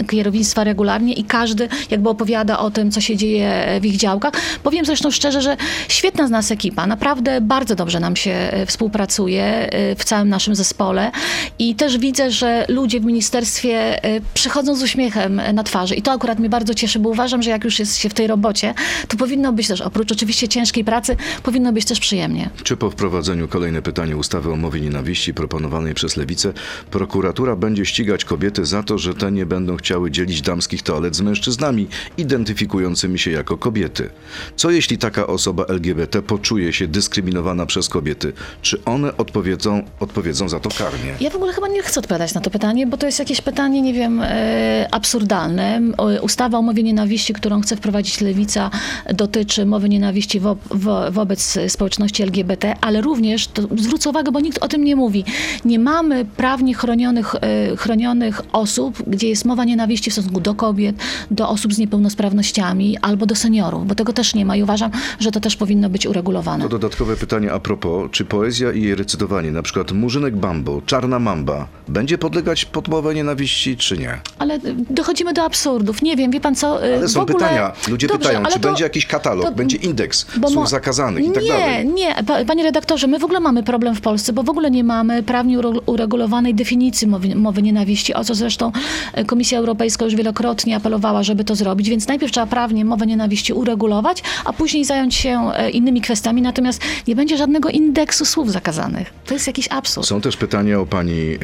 [0.07, 4.33] kierownictwa regularnie i każdy jakby opowiada o tym, co się dzieje w ich działkach.
[4.63, 5.57] Powiem zresztą szczerze, że
[5.89, 10.55] świetna z nas ekipa, naprawdę bardzo dobrze nam się e, współpracuje e, w całym naszym
[10.55, 11.11] zespole
[11.59, 16.13] i też widzę, że ludzie w ministerstwie e, przychodzą z uśmiechem na twarzy i to
[16.13, 18.75] akurat mnie bardzo cieszy, bo uważam, że jak już jest się w tej robocie,
[19.09, 22.51] to powinno być też, oprócz oczywiście ciężkiej pracy, powinno być też przyjemnie.
[22.63, 26.53] Czy po wprowadzeniu kolejne pytanie ustawy o mowie nienawiści proponowanej przez Lewicę,
[26.91, 31.21] prokuratura będzie ścigać kobiety za to, że te nie będą chciały dzielić damskich toalet z
[31.21, 31.87] mężczyznami
[32.19, 34.11] identyfikującymi się jako kobiety?
[34.57, 38.33] Co jeśli taka osoba LGBT poczuje się dyskryminowana przez kobiety?
[38.63, 41.15] Czy one odpowiedzą, odpowiedzą za to karnie?
[41.21, 43.83] Ja w ogóle chyba nie chcę odpowiadać na to pytanie, bo to jest jakieś pytanie,
[43.83, 45.81] nie wiem, e, absurdalne.
[46.23, 48.71] Ustawa o mowie nienawiści, którą chce wprowadzić Lewica,
[49.15, 54.65] dotyczy mowy nienawiści wo, wo, wobec społeczności LGBT, ale również, to zwrócę uwagę, bo nikt
[54.65, 55.25] o tym nie mówi,
[55.65, 60.97] nie mamy prawnie chronionych, e, chronionych osób, gdzie jest mowa nienawiści w stosunku do kobiet,
[61.31, 65.31] do osób z niepełnosprawnościami albo do seniorów, bo tego też nie ma i uważam, że
[65.31, 66.63] to też powinno być uregulowane.
[66.63, 71.19] To dodatkowe pytanie a propos, czy poezja i jej recytowanie, na przykład Murzynek Bambo, Czarna
[71.19, 74.19] Mamba, będzie podlegać podmowę nienawiści, czy nie?
[74.39, 74.59] Ale
[74.91, 76.03] dochodzimy do absurdów.
[76.03, 76.87] Nie wiem, wie pan co?
[76.87, 77.39] y, Ale są ogóle...
[77.39, 77.73] pytania.
[77.89, 81.49] Ludzie pytają, czy to- będzie jakiś katalog, to- będzie indeks słów zakazanych i tak nie,
[81.49, 81.87] dalej.
[81.87, 84.85] Nie, pa- panie redaktorze, my w ogóle mamy problem w Polsce, bo w ogóle nie
[84.85, 88.73] mamy prawnie ure- uregulowanej definicji mowy, mowy nienawiści, o co zresztą
[89.13, 93.53] e, Komisja Europejska już wielokrotnie apelowała, żeby to zrobić, więc najpierw trzeba prawnie mowę nienawiści
[93.53, 99.13] uregulować, a później zająć się e, innymi kwestiami, natomiast nie będzie żadnego indeksu słów zakazanych.
[99.27, 100.07] To jest jakiś absurd.
[100.07, 101.39] Są też pytania o pani e,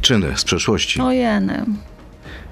[0.00, 1.00] czyny z przeszłości.
[1.00, 1.64] Ojeny.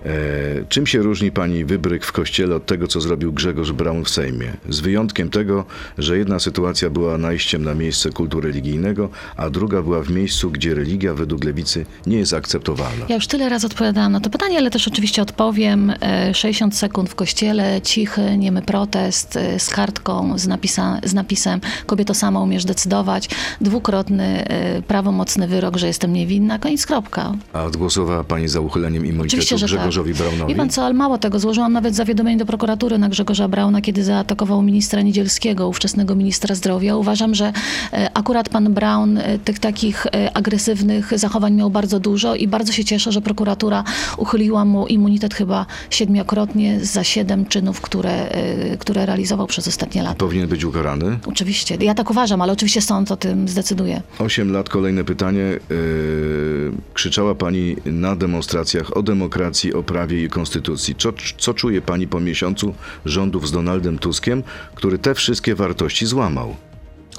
[0.06, 4.10] E, czym się różni pani wybryk w kościele od tego, co zrobił Grzegorz Braun w
[4.10, 4.52] Sejmie?
[4.68, 5.64] Z wyjątkiem tego,
[5.98, 10.74] że jedna sytuacja była najściem na miejsce kultu religijnego, a druga była w miejscu, gdzie
[10.74, 13.06] religia według lewicy nie jest akceptowalna.
[13.08, 15.92] Ja już tyle razy odpowiadałam na to pytanie, ale też oczywiście odpowiem.
[16.00, 21.60] E, 60 sekund w kościele, cichy, niemy protest e, z kartką, z, napisa, z napisem
[21.86, 23.28] kobieto sama umiesz decydować,
[23.60, 27.32] dwukrotny e, prawomocny wyrok, że jestem niewinna, koniec, kropka.
[27.52, 30.52] A głosowała pani za uchyleniem immunitetu Oczywiście, że Grzegorza Grzegorzowi Braunowi?
[30.52, 34.04] Wie pan co, ale mało tego, złożyłam nawet zawiadomienie do prokuratury na Grzegorza Brauna, kiedy
[34.04, 36.96] zaatakował ministra Niedzielskiego, ówczesnego ministra zdrowia.
[36.96, 37.52] Uważam, że
[37.92, 42.72] e, akurat pan Braun e, tych takich e, agresywnych zachowań miał bardzo dużo i bardzo
[42.72, 43.84] się cieszę, że prokuratura
[44.16, 48.30] uchyliła mu immunitet chyba siedmiokrotnie za siedem czynów, które,
[48.78, 50.14] które realizował przez ostatnie lata.
[50.14, 51.18] Powinien być ukarany?
[51.26, 54.02] Oczywiście, ja tak uważam, ale oczywiście sąd o tym zdecyduje.
[54.18, 55.40] Osiem lat, kolejne pytanie.
[55.70, 60.94] Yy, krzyczała pani na demonstracjach o demokracji, o prawie i konstytucji.
[60.98, 64.42] Co, co czuje pani po miesiącu rządów z Donaldem Tuskiem,
[64.74, 66.56] który te wszystkie wartości złamał?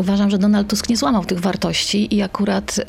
[0.01, 2.83] Uważam, że Donald Tusk nie złamał tych wartości i akurat y,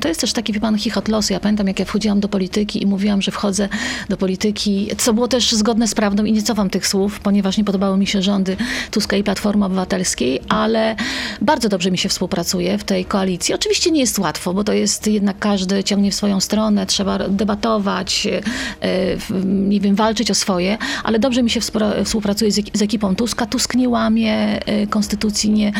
[0.00, 1.32] to jest też taki, wie pan, chichot losu.
[1.32, 3.68] Ja pamiętam, jak ja wchodziłam do polityki i mówiłam, że wchodzę
[4.08, 7.64] do polityki, co było też zgodne z prawdą i nie cofam tych słów, ponieważ nie
[7.64, 8.56] podobały mi się rządy
[8.90, 10.96] Tuska i Platformy Obywatelskiej, ale
[11.40, 13.54] bardzo dobrze mi się współpracuje w tej koalicji.
[13.54, 18.26] Oczywiście nie jest łatwo, bo to jest jednak każdy ciągnie w swoją stronę, trzeba debatować,
[18.26, 23.46] y, nie wiem, walczyć o swoje, ale dobrze mi się współpra- współpracuje z ekipą Tuska.
[23.46, 25.72] Tusk nie łamie y, konstytucji, nie, y,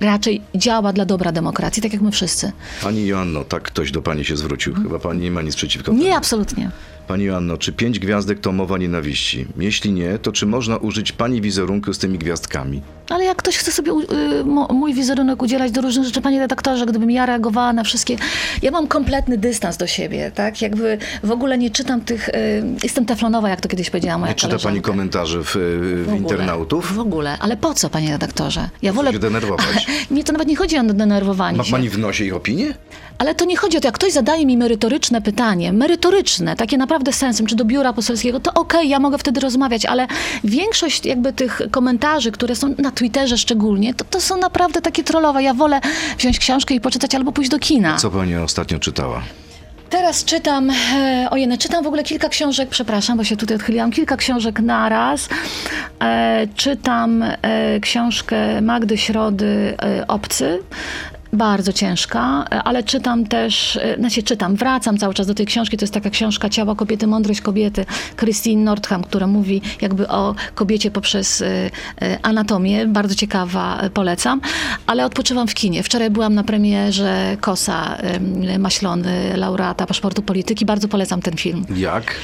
[0.00, 2.52] raczej działa dla dobra demokracji, tak jak my wszyscy.
[2.82, 4.74] Pani Joanno, tak ktoś do pani się zwrócił.
[4.74, 6.16] Chyba pani nie ma nic przeciwko Nie, temu.
[6.16, 6.70] absolutnie.
[7.08, 9.46] Pani Joanno, czy pięć gwiazdek to mowa nienawiści?
[9.58, 12.82] Jeśli nie, to czy można użyć pani wizerunku z tymi gwiazdkami?
[13.08, 14.44] Ale jak ktoś chce sobie y,
[14.74, 18.16] mój wizerunek udzielać do różnych rzeczy, panie redaktorze, gdybym ja reagowała na wszystkie...
[18.62, 20.62] Ja mam kompletny dystans do siebie, tak?
[20.62, 22.28] Jakby w ogóle nie czytam tych...
[22.28, 22.32] Y,
[22.82, 26.18] jestem teflonowa, jak to kiedyś powiedziała moja Nie czyta pani komentarzy w, w, W ogóle.
[26.18, 26.94] internautów?
[26.94, 27.36] W ogóle.
[27.40, 28.68] Ale po co, panie redaktorze?
[28.82, 29.12] Ja wolę...
[29.12, 29.86] się denerwować.
[30.10, 31.70] Nie, to nawet nie chodzi o denerwowanie Ma się.
[31.72, 32.74] pani w nosie ich opinię?
[33.18, 36.97] Ale to nie chodzi o to, jak ktoś zadaje mi merytoryczne pytanie, merytoryczne, takie naprawdę
[37.12, 40.06] z sensem, czy do biura poselskiego, to okej, ja mogę wtedy rozmawiać, ale
[40.44, 45.42] większość jakby tych komentarzy, które są na Twitterze szczególnie, to, to są naprawdę takie trollowe.
[45.42, 45.80] Ja wolę
[46.18, 47.96] wziąć książkę i poczytać albo pójść do kina.
[47.96, 49.22] Co pani ostatnio czytała?
[49.90, 54.16] Teraz czytam, e, ojej, czytam w ogóle kilka książek, przepraszam, bo się tutaj odchyliłam, kilka
[54.16, 55.28] książek naraz.
[56.00, 60.58] E, czytam e, książkę Magdy Środy e, Obcy.
[61.32, 65.76] Bardzo ciężka, ale czytam też, e, znaczy czytam, wracam cały czas do tej książki.
[65.76, 67.86] To jest taka książka Ciała kobiety, mądrość kobiety,
[68.16, 71.70] Christine Nordham, która mówi jakby o kobiecie poprzez e,
[72.02, 72.86] e, anatomię.
[72.86, 74.40] Bardzo ciekawa, polecam.
[74.86, 75.82] Ale odpoczywam w kinie.
[75.82, 77.98] Wczoraj byłam na premierze Kosa
[78.58, 80.64] Maślony, laureata paszportu polityki.
[80.64, 81.64] Bardzo polecam ten film.
[81.76, 82.14] Jak?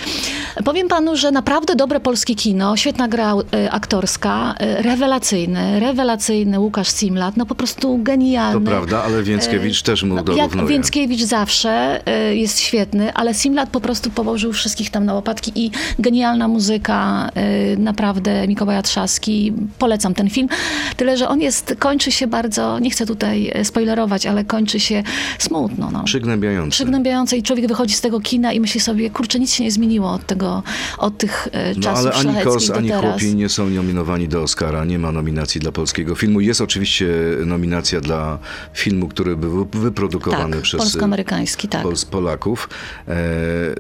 [0.64, 3.34] Powiem panu, że naprawdę dobre polskie kino, świetna gra
[3.70, 8.60] aktorska, rewelacyjny, rewelacyjny Łukasz Simlat, no po prostu genialny.
[8.60, 10.68] To prawda, ale Więckiewicz też mu No, dorównuje.
[10.68, 15.70] Więckiewicz zawsze e, jest świetny, ale Simlat po prostu położył wszystkich tam na łopatki i
[15.98, 19.52] genialna muzyka, e, naprawdę Mikołaja Trzaski.
[19.78, 20.48] Polecam ten film.
[20.96, 25.02] Tyle, że on jest, kończy się bardzo, nie chcę tutaj e, spoilerować, ale kończy się
[25.38, 25.90] smutno.
[25.92, 26.04] No.
[26.04, 26.70] Przygnębiający.
[26.70, 30.12] Przygnębiające i człowiek wychodzi z tego kina i myśli sobie, kurczę, nic się nie zmieniło
[30.12, 30.62] od tego,
[30.98, 32.90] od tych e, No czasów ale ani Kos, ani.
[32.90, 36.40] Chłopi nie są nominowani do Oscara, nie ma nominacji dla polskiego filmu.
[36.40, 37.06] Jest oczywiście
[37.46, 38.38] nominacja dla
[38.74, 41.82] filmu, który był wyprodukowany Tak, przez polsko-amerykański, tak.
[41.82, 42.68] Pol- Polaków.
[43.08, 43.14] E,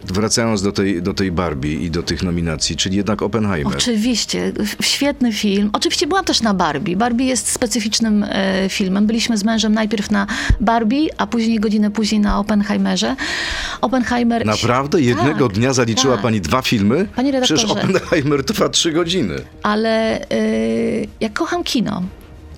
[0.04, 3.76] wracając do tej, do tej Barbie i do tych nominacji, czyli jednak Oppenheimer.
[3.76, 5.70] Oczywiście, świetny film.
[5.72, 6.96] Oczywiście byłam też na Barbie.
[6.96, 9.06] Barbie jest specyficznym e, filmem.
[9.06, 10.26] Byliśmy z mężem najpierw na
[10.60, 13.16] Barbie, a później godzinę później na Oppenheimerze.
[13.80, 14.46] Oppenheimer...
[14.46, 15.00] Naprawdę?
[15.00, 16.22] Jednego Tak, dnia zaliczyła tak.
[16.22, 17.06] pani dwa filmy?
[17.16, 17.66] Panie redaktorze.
[17.66, 19.34] Przecież Oppenheimer trwa trzy godziny.
[19.62, 22.02] ale y, ja kocham kino.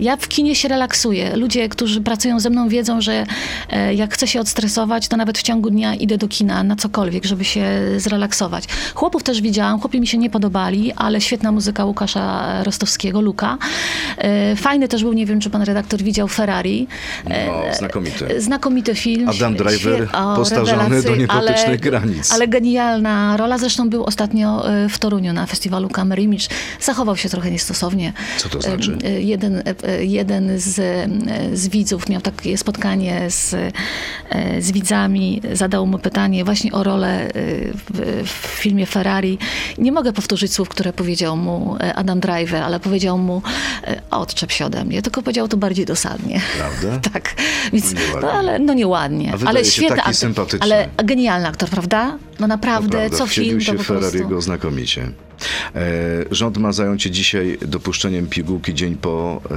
[0.00, 1.36] Ja w kinie się relaksuję.
[1.36, 3.26] Ludzie, którzy pracują ze mną, wiedzą, że
[3.70, 7.24] e, jak chcę się odstresować, to nawet w ciągu dnia idę do kina na cokolwiek,
[7.24, 8.64] żeby się zrelaksować.
[8.94, 13.58] Chłopów też widziałam, chłopi mi się nie podobali, ale świetna muzyka Łukasza Rostowskiego, Luka.
[14.18, 16.86] E, Fajny też był, nie wiem, czy pan redaktor widział Ferrari.
[17.26, 18.40] E, No, znakomity.
[18.40, 19.28] Znakomity film.
[19.28, 22.32] Adam Driver o, postarzony do ale, granic.
[22.32, 23.58] Ale genialna rola.
[23.58, 26.48] Zresztą był ostatnio w Toruniu na festiwalu Camera Image.
[26.80, 28.12] Zachował się trochę niestosownie.
[28.38, 28.98] Co to znaczy?
[29.18, 29.62] Jeden,
[30.00, 30.74] jeden z,
[31.54, 33.54] z widzów miał takie spotkanie z,
[34.60, 37.30] z widzami, zadał mu pytanie właśnie o rolę e,
[37.72, 39.38] w, w filmie Ferrari.
[39.78, 43.42] Nie mogę powtórzyć słów, które powiedział mu e, Adam Driver, ale powiedział mu
[43.84, 46.40] e, odczep się ode mnie, tylko powiedział to bardziej dosadnie.
[46.58, 47.00] Prawda?
[47.12, 47.34] Tak,
[47.72, 48.20] więc, Nieładnie.
[48.20, 49.32] no ale no nieładnie.
[49.44, 50.46] A ale świetny aktor.
[50.60, 52.18] Ale genialny aktor, prawda?
[52.40, 53.94] No naprawdę, co film to po prostu...
[53.94, 55.10] Ferrariego znakomicie.
[55.74, 55.80] E,
[56.30, 59.40] rząd ma zająć się dzisiaj dopuszczeniem pigułki dzień po.
[59.50, 59.54] E,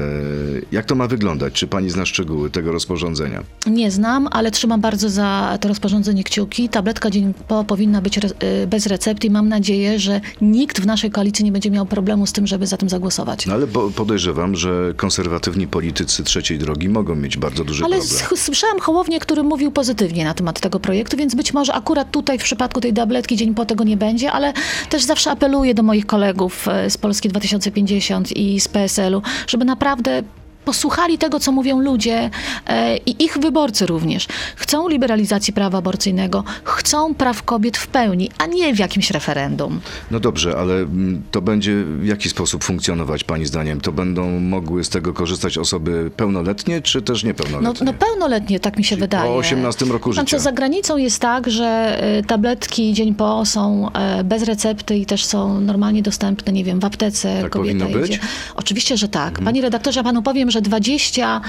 [0.71, 1.53] jak to ma wyglądać?
[1.53, 3.43] Czy pani zna szczegóły tego rozporządzenia?
[3.67, 6.69] Nie znam, ale trzymam bardzo za to rozporządzenie kciuki.
[6.69, 8.21] Tabletka dzień po powinna być y,
[8.67, 12.31] bez recepty i mam nadzieję, że nikt w naszej koalicji nie będzie miał problemu z
[12.33, 13.45] tym, żeby za tym zagłosować.
[13.45, 18.17] No ale po, podejrzewam, że konserwatywni politycy trzeciej drogi mogą mieć bardzo duży Ale problem.
[18.33, 22.39] s- słyszałam Hołownię, który mówił pozytywnie na temat tego projektu, więc być może akurat tutaj
[22.39, 24.53] w przypadku tej tabletki dzień po tego nie będzie, ale
[24.89, 30.23] też zawsze apeluję do moich kolegów e, z Polski 2050 i z PSL-u, żeby naprawdę
[30.65, 32.29] posłuchali tego, co mówią ludzie
[32.67, 34.27] e, i ich wyborcy również.
[34.55, 39.79] Chcą liberalizacji prawa aborcyjnego, chcą praw kobiet w pełni, a nie w jakimś referendum.
[40.11, 43.81] No dobrze, ale mm, to będzie w jaki sposób funkcjonować pani zdaniem?
[43.81, 47.85] To będą mogły z tego korzystać osoby pełnoletnie, czy też No, niepełnoletnie?
[47.85, 49.23] no pełnoletnie, tak mi się Czyli wydaje.
[49.31, 50.37] po 18 roku pan życia.
[50.37, 55.05] Co, za granicą jest tak, że y, tabletki dzień po są e, bez recepty i
[55.05, 57.41] też są normalnie dostępne, nie wiem, w aptece.
[57.41, 57.99] Tak powinno idzie.
[57.99, 58.11] być?
[58.13, 58.29] Mhm.
[58.55, 59.39] Oczywiście, że tak.
[59.39, 61.41] Panie redaktorze, ja panu powiem, że 20,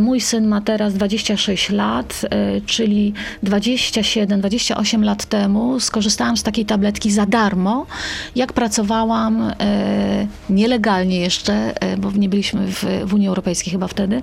[0.00, 6.66] mój syn ma teraz 26 lat, e, czyli 27, 28 lat temu skorzystałam z takiej
[6.66, 7.86] tabletki za darmo,
[8.36, 14.22] jak pracowałam e, nielegalnie jeszcze, e, bo nie byliśmy w, w Unii Europejskiej chyba wtedy,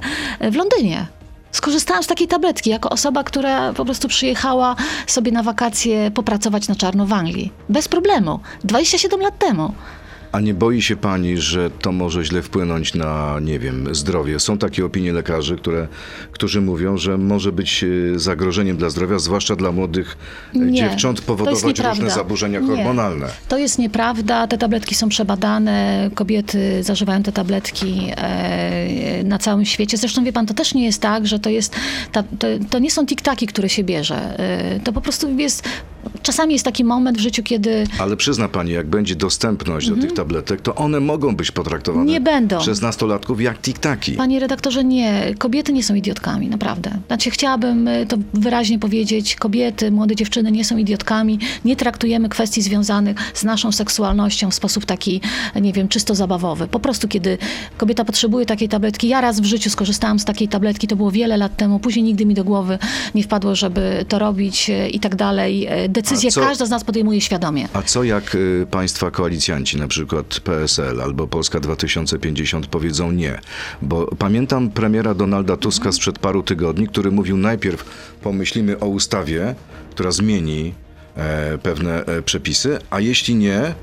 [0.51, 1.07] w Londynie.
[1.51, 4.75] Skorzystałam z takiej tabletki jako osoba, która po prostu przyjechała
[5.07, 7.51] sobie na wakacje popracować na czarno w Anglii.
[7.69, 8.39] Bez problemu.
[8.63, 9.73] 27 lat temu.
[10.33, 14.39] A nie boi się pani, że to może źle wpłynąć na, nie wiem, zdrowie?
[14.39, 15.87] Są takie opinie lekarzy, które,
[16.31, 20.17] którzy mówią, że może być e, zagrożeniem dla zdrowia, zwłaszcza dla młodych
[20.55, 22.67] e, Nie, dziewcząt, powodować różne zaburzenia Nie.
[22.67, 23.27] hormonalne.
[23.47, 24.47] To jest nieprawda.
[24.47, 26.09] Te tabletki są przebadane.
[26.15, 29.97] Kobiety zażywają te tabletki e, na całym świecie.
[29.97, 31.75] Zresztą wie pan, to też nie jest tak, że to jest.
[32.11, 34.37] Ta, to, to nie są tiktaki, które się bierze.
[34.83, 35.63] To po prostu jest.
[36.21, 40.13] Czasami jest taki moment w życiu, kiedy Ale przyzna pani, jak będzie dostępność do tych
[40.13, 42.13] tabletek, to one mogą być potraktowane Mhm.
[42.13, 42.59] Nie będą.
[42.59, 44.11] przez nastolatków jak tiktaki.
[44.11, 45.33] Panie redaktorze, nie.
[45.37, 46.91] Kobiety nie są idiotkami, naprawdę.
[47.07, 49.35] Znaczy, chciałabym y, to wyraźnie powiedzieć.
[49.35, 51.39] Kobiety, młode dziewczyny nie są idiotkami.
[51.65, 55.21] Nie traktujemy kwestii związanych z naszą seksualnością w sposób taki,
[55.61, 56.67] nie wiem, czysto zabawowy.
[56.67, 57.37] Po prostu, kiedy
[57.77, 61.37] kobieta potrzebuje takiej tabletki, ja raz w życiu skorzystałam z takiej tabletki, to było wiele
[61.37, 62.77] lat temu, później nigdy mi do głowy
[63.15, 65.67] nie wpadło, żeby to robić y, i tak dalej.
[65.93, 67.67] Decyzję co- każda z nas podejmuje świadomie.
[67.73, 73.39] A co jak y, państwa koalicjanci, na przykład PSL albo Polska 2050 powiedzą nie?
[73.81, 77.85] Bo pamiętam premiera Donalda Tuska sprzed paru tygodni, który mówił najpierw
[78.21, 79.55] pomyślimy o ustawie,
[79.91, 80.73] która zmieni
[81.17, 83.73] e, pewne e, przepisy, a jeśli nie,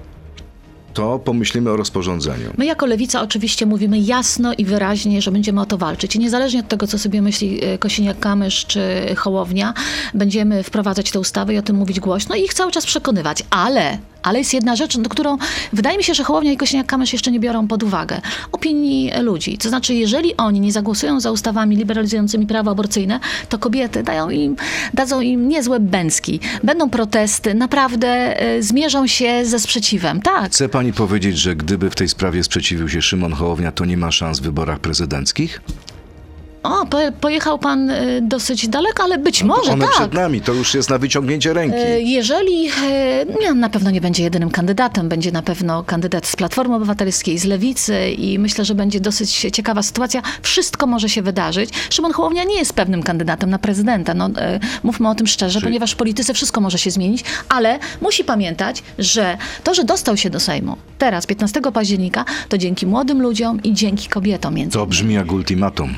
[0.95, 2.51] to pomyślimy o rozporządzeniu.
[2.59, 6.17] My jako Lewica oczywiście mówimy jasno i wyraźnie, że będziemy o to walczyć.
[6.17, 8.81] I niezależnie od tego, co sobie myśli e, Kosiniak-Kamysz czy
[9.17, 9.75] Hołownia,
[10.15, 13.43] będziemy wprowadzać tę ustawę i o tym mówić głośno i ich cały czas przekonywać.
[13.51, 15.39] Ale, ale jest jedna rzecz, do którą
[15.73, 18.21] wydaje mi się, że Hołownia i Kosiniak-Kamysz jeszcze nie biorą pod uwagę.
[18.53, 19.59] Opinii ludzi.
[19.59, 24.57] To znaczy, jeżeli oni nie zagłosują za ustawami liberalizującymi prawo aborcyjne, to kobiety dają im,
[24.95, 26.41] dadzą im niezłe bęcki.
[26.65, 30.23] Będą protesty, naprawdę e, zmierzą się ze sprzeciwem.
[30.23, 30.53] Tak.
[30.53, 34.13] Chce pani powiedzieć, że gdyby w tej sprawie sprzeciwił się Szymon Hołownia, to nie ma
[34.13, 35.61] szans w wyborach prezydenckich?
[36.63, 39.95] O, po, pojechał pan y, dosyć daleko, ale być może One tak.
[39.95, 41.77] przed nami, to już jest na wyciągnięcie ręki.
[41.79, 42.71] E, Jeżeli
[43.41, 47.45] nie, na pewno nie będzie jedynym kandydatem, będzie na pewno kandydat z Platformy Obywatelskiej, z
[47.45, 50.23] Lewicy i myślę, że będzie dosyć ciekawa sytuacja.
[50.43, 51.71] Wszystko może się wydarzyć.
[51.91, 54.15] Szymon Hołownia nie jest pewnym kandydatem na prezydenta.
[54.15, 57.79] No, e, mówmy o tym szczerze, Czyli- ponieważ w polityce wszystko może się zmienić, ale
[58.01, 63.23] musi pamiętać, że to, że dostał się do Sejmu teraz, 15 października, to dzięki młodym
[63.23, 65.95] ludziom i dzięki kobietom między To brzmi jak ultimatum.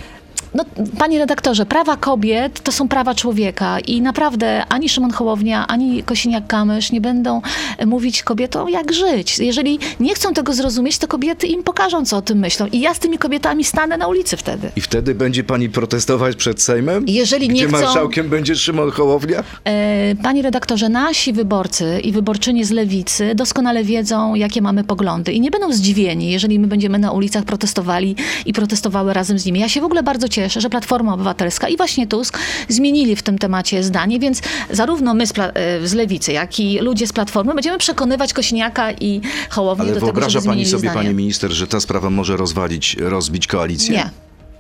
[0.55, 0.65] No,
[0.99, 6.93] panie redaktorze, prawa kobiet to są prawa człowieka i naprawdę ani Szymon Hołownia, ani Kosiniak-Kamysz
[6.93, 7.43] nie będą
[7.79, 9.39] e, mówić kobietom, jak żyć.
[9.39, 12.67] Jeżeli nie chcą tego zrozumieć, to kobiety im pokażą, co o tym myślą.
[12.67, 14.71] I ja z tymi kobietami stanę na ulicy wtedy.
[14.77, 17.05] I wtedy będzie pani protestować przed Sejmem?
[17.09, 19.43] Jeżeli nie Gdzie chcą- marszałkiem będzie Szymon Hołownia?
[19.65, 25.41] E, Panie redaktorze, nasi wyborcy i wyborczynie z lewicy doskonale wiedzą, jakie mamy poglądy i
[25.41, 29.61] nie będą zdziwieni, jeżeli my będziemy na ulicach protestowali i protestowały razem z nimi.
[29.61, 33.39] Ja się w ogóle bardzo cieszę, że Platforma Obywatelska i właśnie Tusk zmienili w tym
[33.39, 37.79] temacie zdanie, więc zarówno my z, e, z lewicy, jak i ludzie z Platformy będziemy
[37.79, 41.05] przekonywać Kośniaka i Hołownię Ale do tego, wyobraża żeby pani zmienili sobie, zdanie.
[41.05, 43.97] pani minister, że ta sprawa może rozwalić, rozbić koalicję?
[43.97, 44.11] Nie.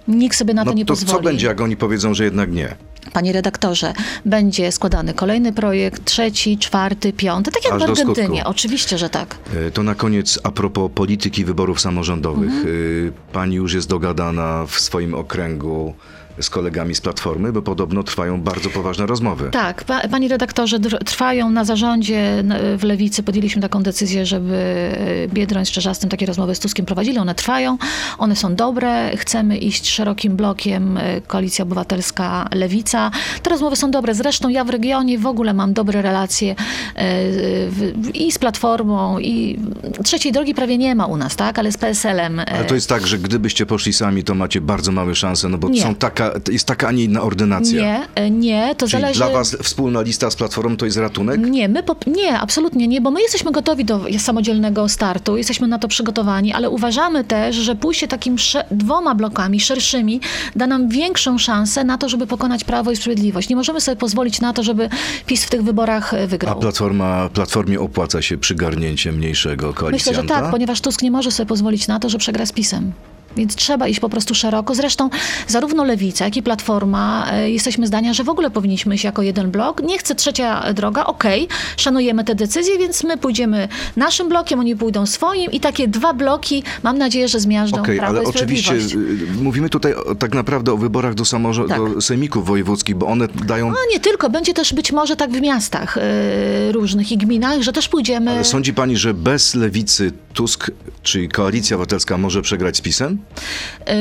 [0.09, 1.12] Nikt sobie na to No nie to pozwoli.
[1.19, 2.75] co będzie, jak oni powiedzą, że jednak nie?
[3.12, 3.93] Panie redaktorze,
[4.25, 8.45] będzie składany kolejny projekt, trzeci, czwarty, piąty, tak jak Aż w Argentynie.
[8.45, 9.37] Oczywiście, że tak.
[9.67, 12.51] E, To na koniec a propos polityki wyborów samorządowych.
[12.51, 12.67] Mhm.
[13.09, 15.95] E, Pani już jest dogadana w swoim okręgu
[16.40, 19.51] z kolegami z Platformy, bo podobno trwają bardzo poważne rozmowy.
[19.51, 22.45] Tak, pa, panie redaktorze, trwają na zarządzie
[22.79, 23.23] w Lewicy.
[23.23, 27.18] Podjęliśmy taką decyzję, żeby e, Biedroń z Czerzastym takie rozmowy z Tuskiem prowadzili.
[27.18, 27.79] One trwają,
[28.18, 29.16] one są dobre.
[29.16, 33.11] Chcemy iść szerokim blokiem e, Koalicja Obywatelska, Lewica.
[33.42, 34.14] Te rozmowy są dobre.
[34.14, 36.55] Zresztą ja w regionie w ogóle mam dobre relacje
[36.97, 37.23] e,
[38.14, 39.59] i z Platformą, i
[40.05, 41.59] trzeciej drogi prawie nie ma u nas, tak?
[41.59, 42.40] Ale z PSL-em.
[42.40, 45.68] Ale to jest tak, że gdybyście poszli sami, to macie bardzo małe szanse, no bo
[45.68, 45.83] Nie.
[45.83, 47.82] są taka, jest taka, a nie inna ordynacja.
[47.82, 49.18] Nie, e, nie, to Czyli zależy...
[49.18, 51.40] dla was wspólna lista z Platformą to jest ratunek?
[51.40, 55.78] Nie, my po, nie, absolutnie nie, bo my jesteśmy gotowi do samodzielnego startu, jesteśmy na
[55.78, 58.37] to przygotowani, ale uważamy też, że pójście takim
[58.70, 60.20] dwoma blokami szerszymi
[60.56, 63.48] da nam większą szansę na to, żeby pokonać Prawo i Sprawiedliwość.
[63.48, 64.88] Nie możemy sobie pozwolić na to, żeby
[65.27, 66.58] PiS w tych wyborach e, A wygrał.
[66.60, 70.23] platforma, Platformie opłaca się przygarnięcie mniejszego Myślę, koalicjanta?
[70.23, 72.92] że tak, ponieważ Tusk nie może sobie pozwolić na to, że przegra z PiSem.
[73.37, 74.74] Więc trzeba iść po prostu szeroko.
[74.74, 75.10] Zresztą
[75.48, 79.50] zarówno Lewica, jak i Platforma e, jesteśmy zdania, że w ogóle powinniśmy iść jako jeden
[79.50, 79.83] blok.
[79.83, 85.06] Nie chce trzecia droga, okej, szanujemy te decyzje, więc my pójdziemy naszym blokiem, oni pójdą
[85.06, 89.68] swoim i takie dwa bloki, mam nadzieję, że zmiażdżą Okej, Prawo ale oczywiście y, mówimy
[89.68, 91.94] tutaj tak naprawdę o wyborach do, samorządu, Tak.
[91.94, 93.70] do sejmików wojewódzkich, bo one dają...
[93.70, 97.72] No nie tylko, będzie też być może tak w miastach e, różnych i gminach, że
[97.72, 98.30] też pójdziemy...
[98.30, 100.70] Ale sądzi pani, że bez lewicy Tusk,
[101.02, 103.18] czyli Koalicja Obywatelska może przegrać z PiSem?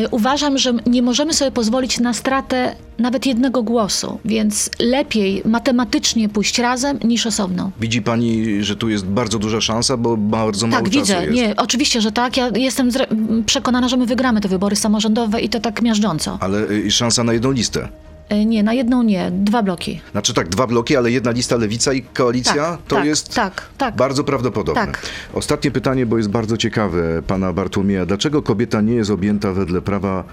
[0.03, 6.29] Y, Uważam, że nie możemy sobie pozwolić na stratę nawet jednego głosu, więc lepiej matematycznie
[6.29, 7.71] pójść razem niż osobno.
[7.79, 11.21] Widzi pani, że tu jest bardzo duża szansa, bo bardzo mało Tak, czasu widzę.
[11.25, 11.33] jest.
[11.35, 12.37] Nie, oczywiście, że tak.
[12.37, 16.37] Ja jestem zre- przekonana, że my wygramy te wybory samorządowe i to tak miażdżąco.
[16.41, 17.87] Ale y, szansa na jedną listę.
[18.31, 20.01] Y, Nie, na jedną nie, dwa bloki.
[20.11, 23.69] Znaczy tak, dwa bloki, ale jedna lista Lewica i Koalicja, Tak, to tak, jest tak,
[23.77, 23.95] tak.
[23.95, 24.81] bardzo prawdopodobne.
[24.85, 25.01] Tak.
[25.33, 28.05] Ostatnie pytanie, bo jest bardzo ciekawe, pana Bartłomieja.
[28.05, 30.23] Dlaczego kobieta nie jest objęta wedle prawa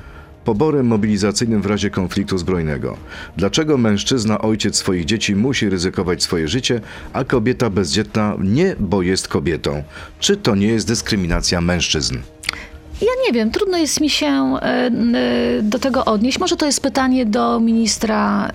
[0.44, 2.96] poborem mobilizacyjnym w razie konfliktu zbrojnego?
[3.36, 6.80] Dlaczego mężczyzna, ojciec swoich dzieci musi ryzykować swoje życie,
[7.12, 9.82] a kobieta bezdzietna nie, bo jest kobietą?
[10.20, 12.18] Czy to nie jest dyskryminacja mężczyzn?
[13.00, 14.90] Ja nie wiem, trudno jest mi się e, e,
[15.62, 16.38] do tego odnieść.
[16.38, 18.50] Może to jest pytanie do ministra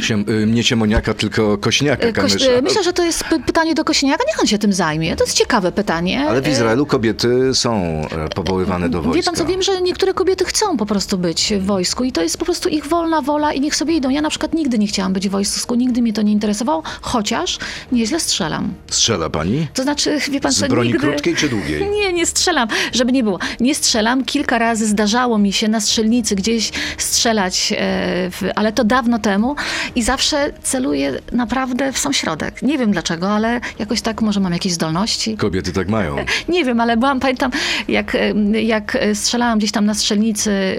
[0.00, 2.50] Się, y, nie Siemoniaka, tylko Kośniaka, Koś- Kamysza.
[2.50, 4.24] e, Myślę, że to jest py- pytanie do Kośniaka.
[4.28, 5.16] Niech on się tym zajmie.
[5.16, 6.26] To jest ciekawe pytanie.
[6.28, 7.74] Ale w Izraelu kobiety są
[8.10, 9.16] e, powoływane do wojska.
[9.16, 12.22] Wie pan co, wiem, że niektóre kobiety chcą po prostu być w wojsku i to
[12.22, 14.08] jest po prostu ich wolna wola i niech sobie idą.
[14.10, 17.58] Ja na przykład nigdy nie chciałam być w wojsku, nigdy mnie to nie interesowało, chociaż
[17.92, 18.74] nieźle strzelam.
[18.90, 19.66] Strzela pani?
[19.74, 21.06] To znaczy, wie pan Z co, broni nigdy...
[21.06, 21.90] krótkiej czy długiej?
[22.00, 23.38] Nie, nie strzelam, żeby nie było.
[23.60, 24.24] Nie strzelam.
[24.24, 29.56] Kilka razy zdarzało mi się na strzelnicy gdzieś strzelać, e, ale to dawno temu
[29.96, 32.62] i zawsze celuję naprawdę w sam środek.
[32.62, 35.36] Nie wiem dlaczego, ale jakoś tak może mam jakieś zdolności.
[35.36, 36.16] Kobiety tak mają.
[36.48, 37.50] Nie wiem, ale byłam, pamiętam,
[37.88, 38.16] jak,
[38.62, 40.76] jak e, strzelałam gdzieś tam na strzelnicy e,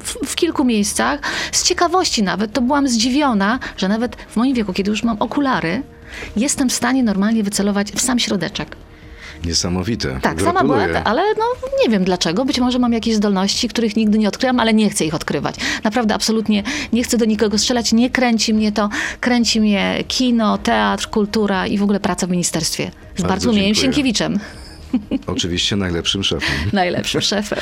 [0.00, 1.20] w, w kilku miejscach,
[1.52, 5.82] z ciekawości nawet, to byłam zdziwiona, że nawet w moim wieku, kiedy już mam okulary,
[6.36, 8.76] jestem w stanie normalnie wycelować w sam środeczek.
[9.44, 10.18] Niesamowite.
[10.22, 11.04] Tak, sama byłam, Gratuluję.
[11.04, 11.44] ale no
[11.84, 12.44] nie wiem dlaczego.
[12.44, 15.54] Być może mam jakieś zdolności, których nigdy nie odkryłam, ale nie chcę ich odkrywać.
[15.84, 18.88] Naprawdę, absolutnie nie chcę do nikogo strzelać, nie kręci mnie to.
[19.20, 22.84] Kręci mnie kino, teatr, kultura i w ogóle praca w ministerstwie.
[23.16, 23.74] Z Bardzo Bartłomiejem.
[23.74, 24.38] Sienkiewiczem,
[25.26, 26.50] Oczywiście najlepszym szefem.
[26.72, 27.58] najlepszym szefem.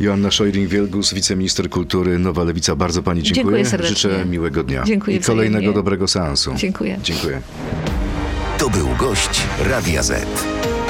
[0.00, 2.76] Joanna Szojring-Wielgus, wiceminister kultury, Nowa Lewica.
[2.76, 3.44] Bardzo pani dziękuję.
[3.44, 3.96] Dziękuję serdecznie.
[4.10, 4.82] Życzę miłego dnia.
[4.86, 5.74] Dziękuję I kolejnego wzajemnie.
[5.74, 6.52] dobrego seansu.
[6.56, 6.98] Dziękuję.
[7.02, 7.40] Dziękuję.
[8.58, 9.40] To był gość
[9.70, 10.44] Radia Z.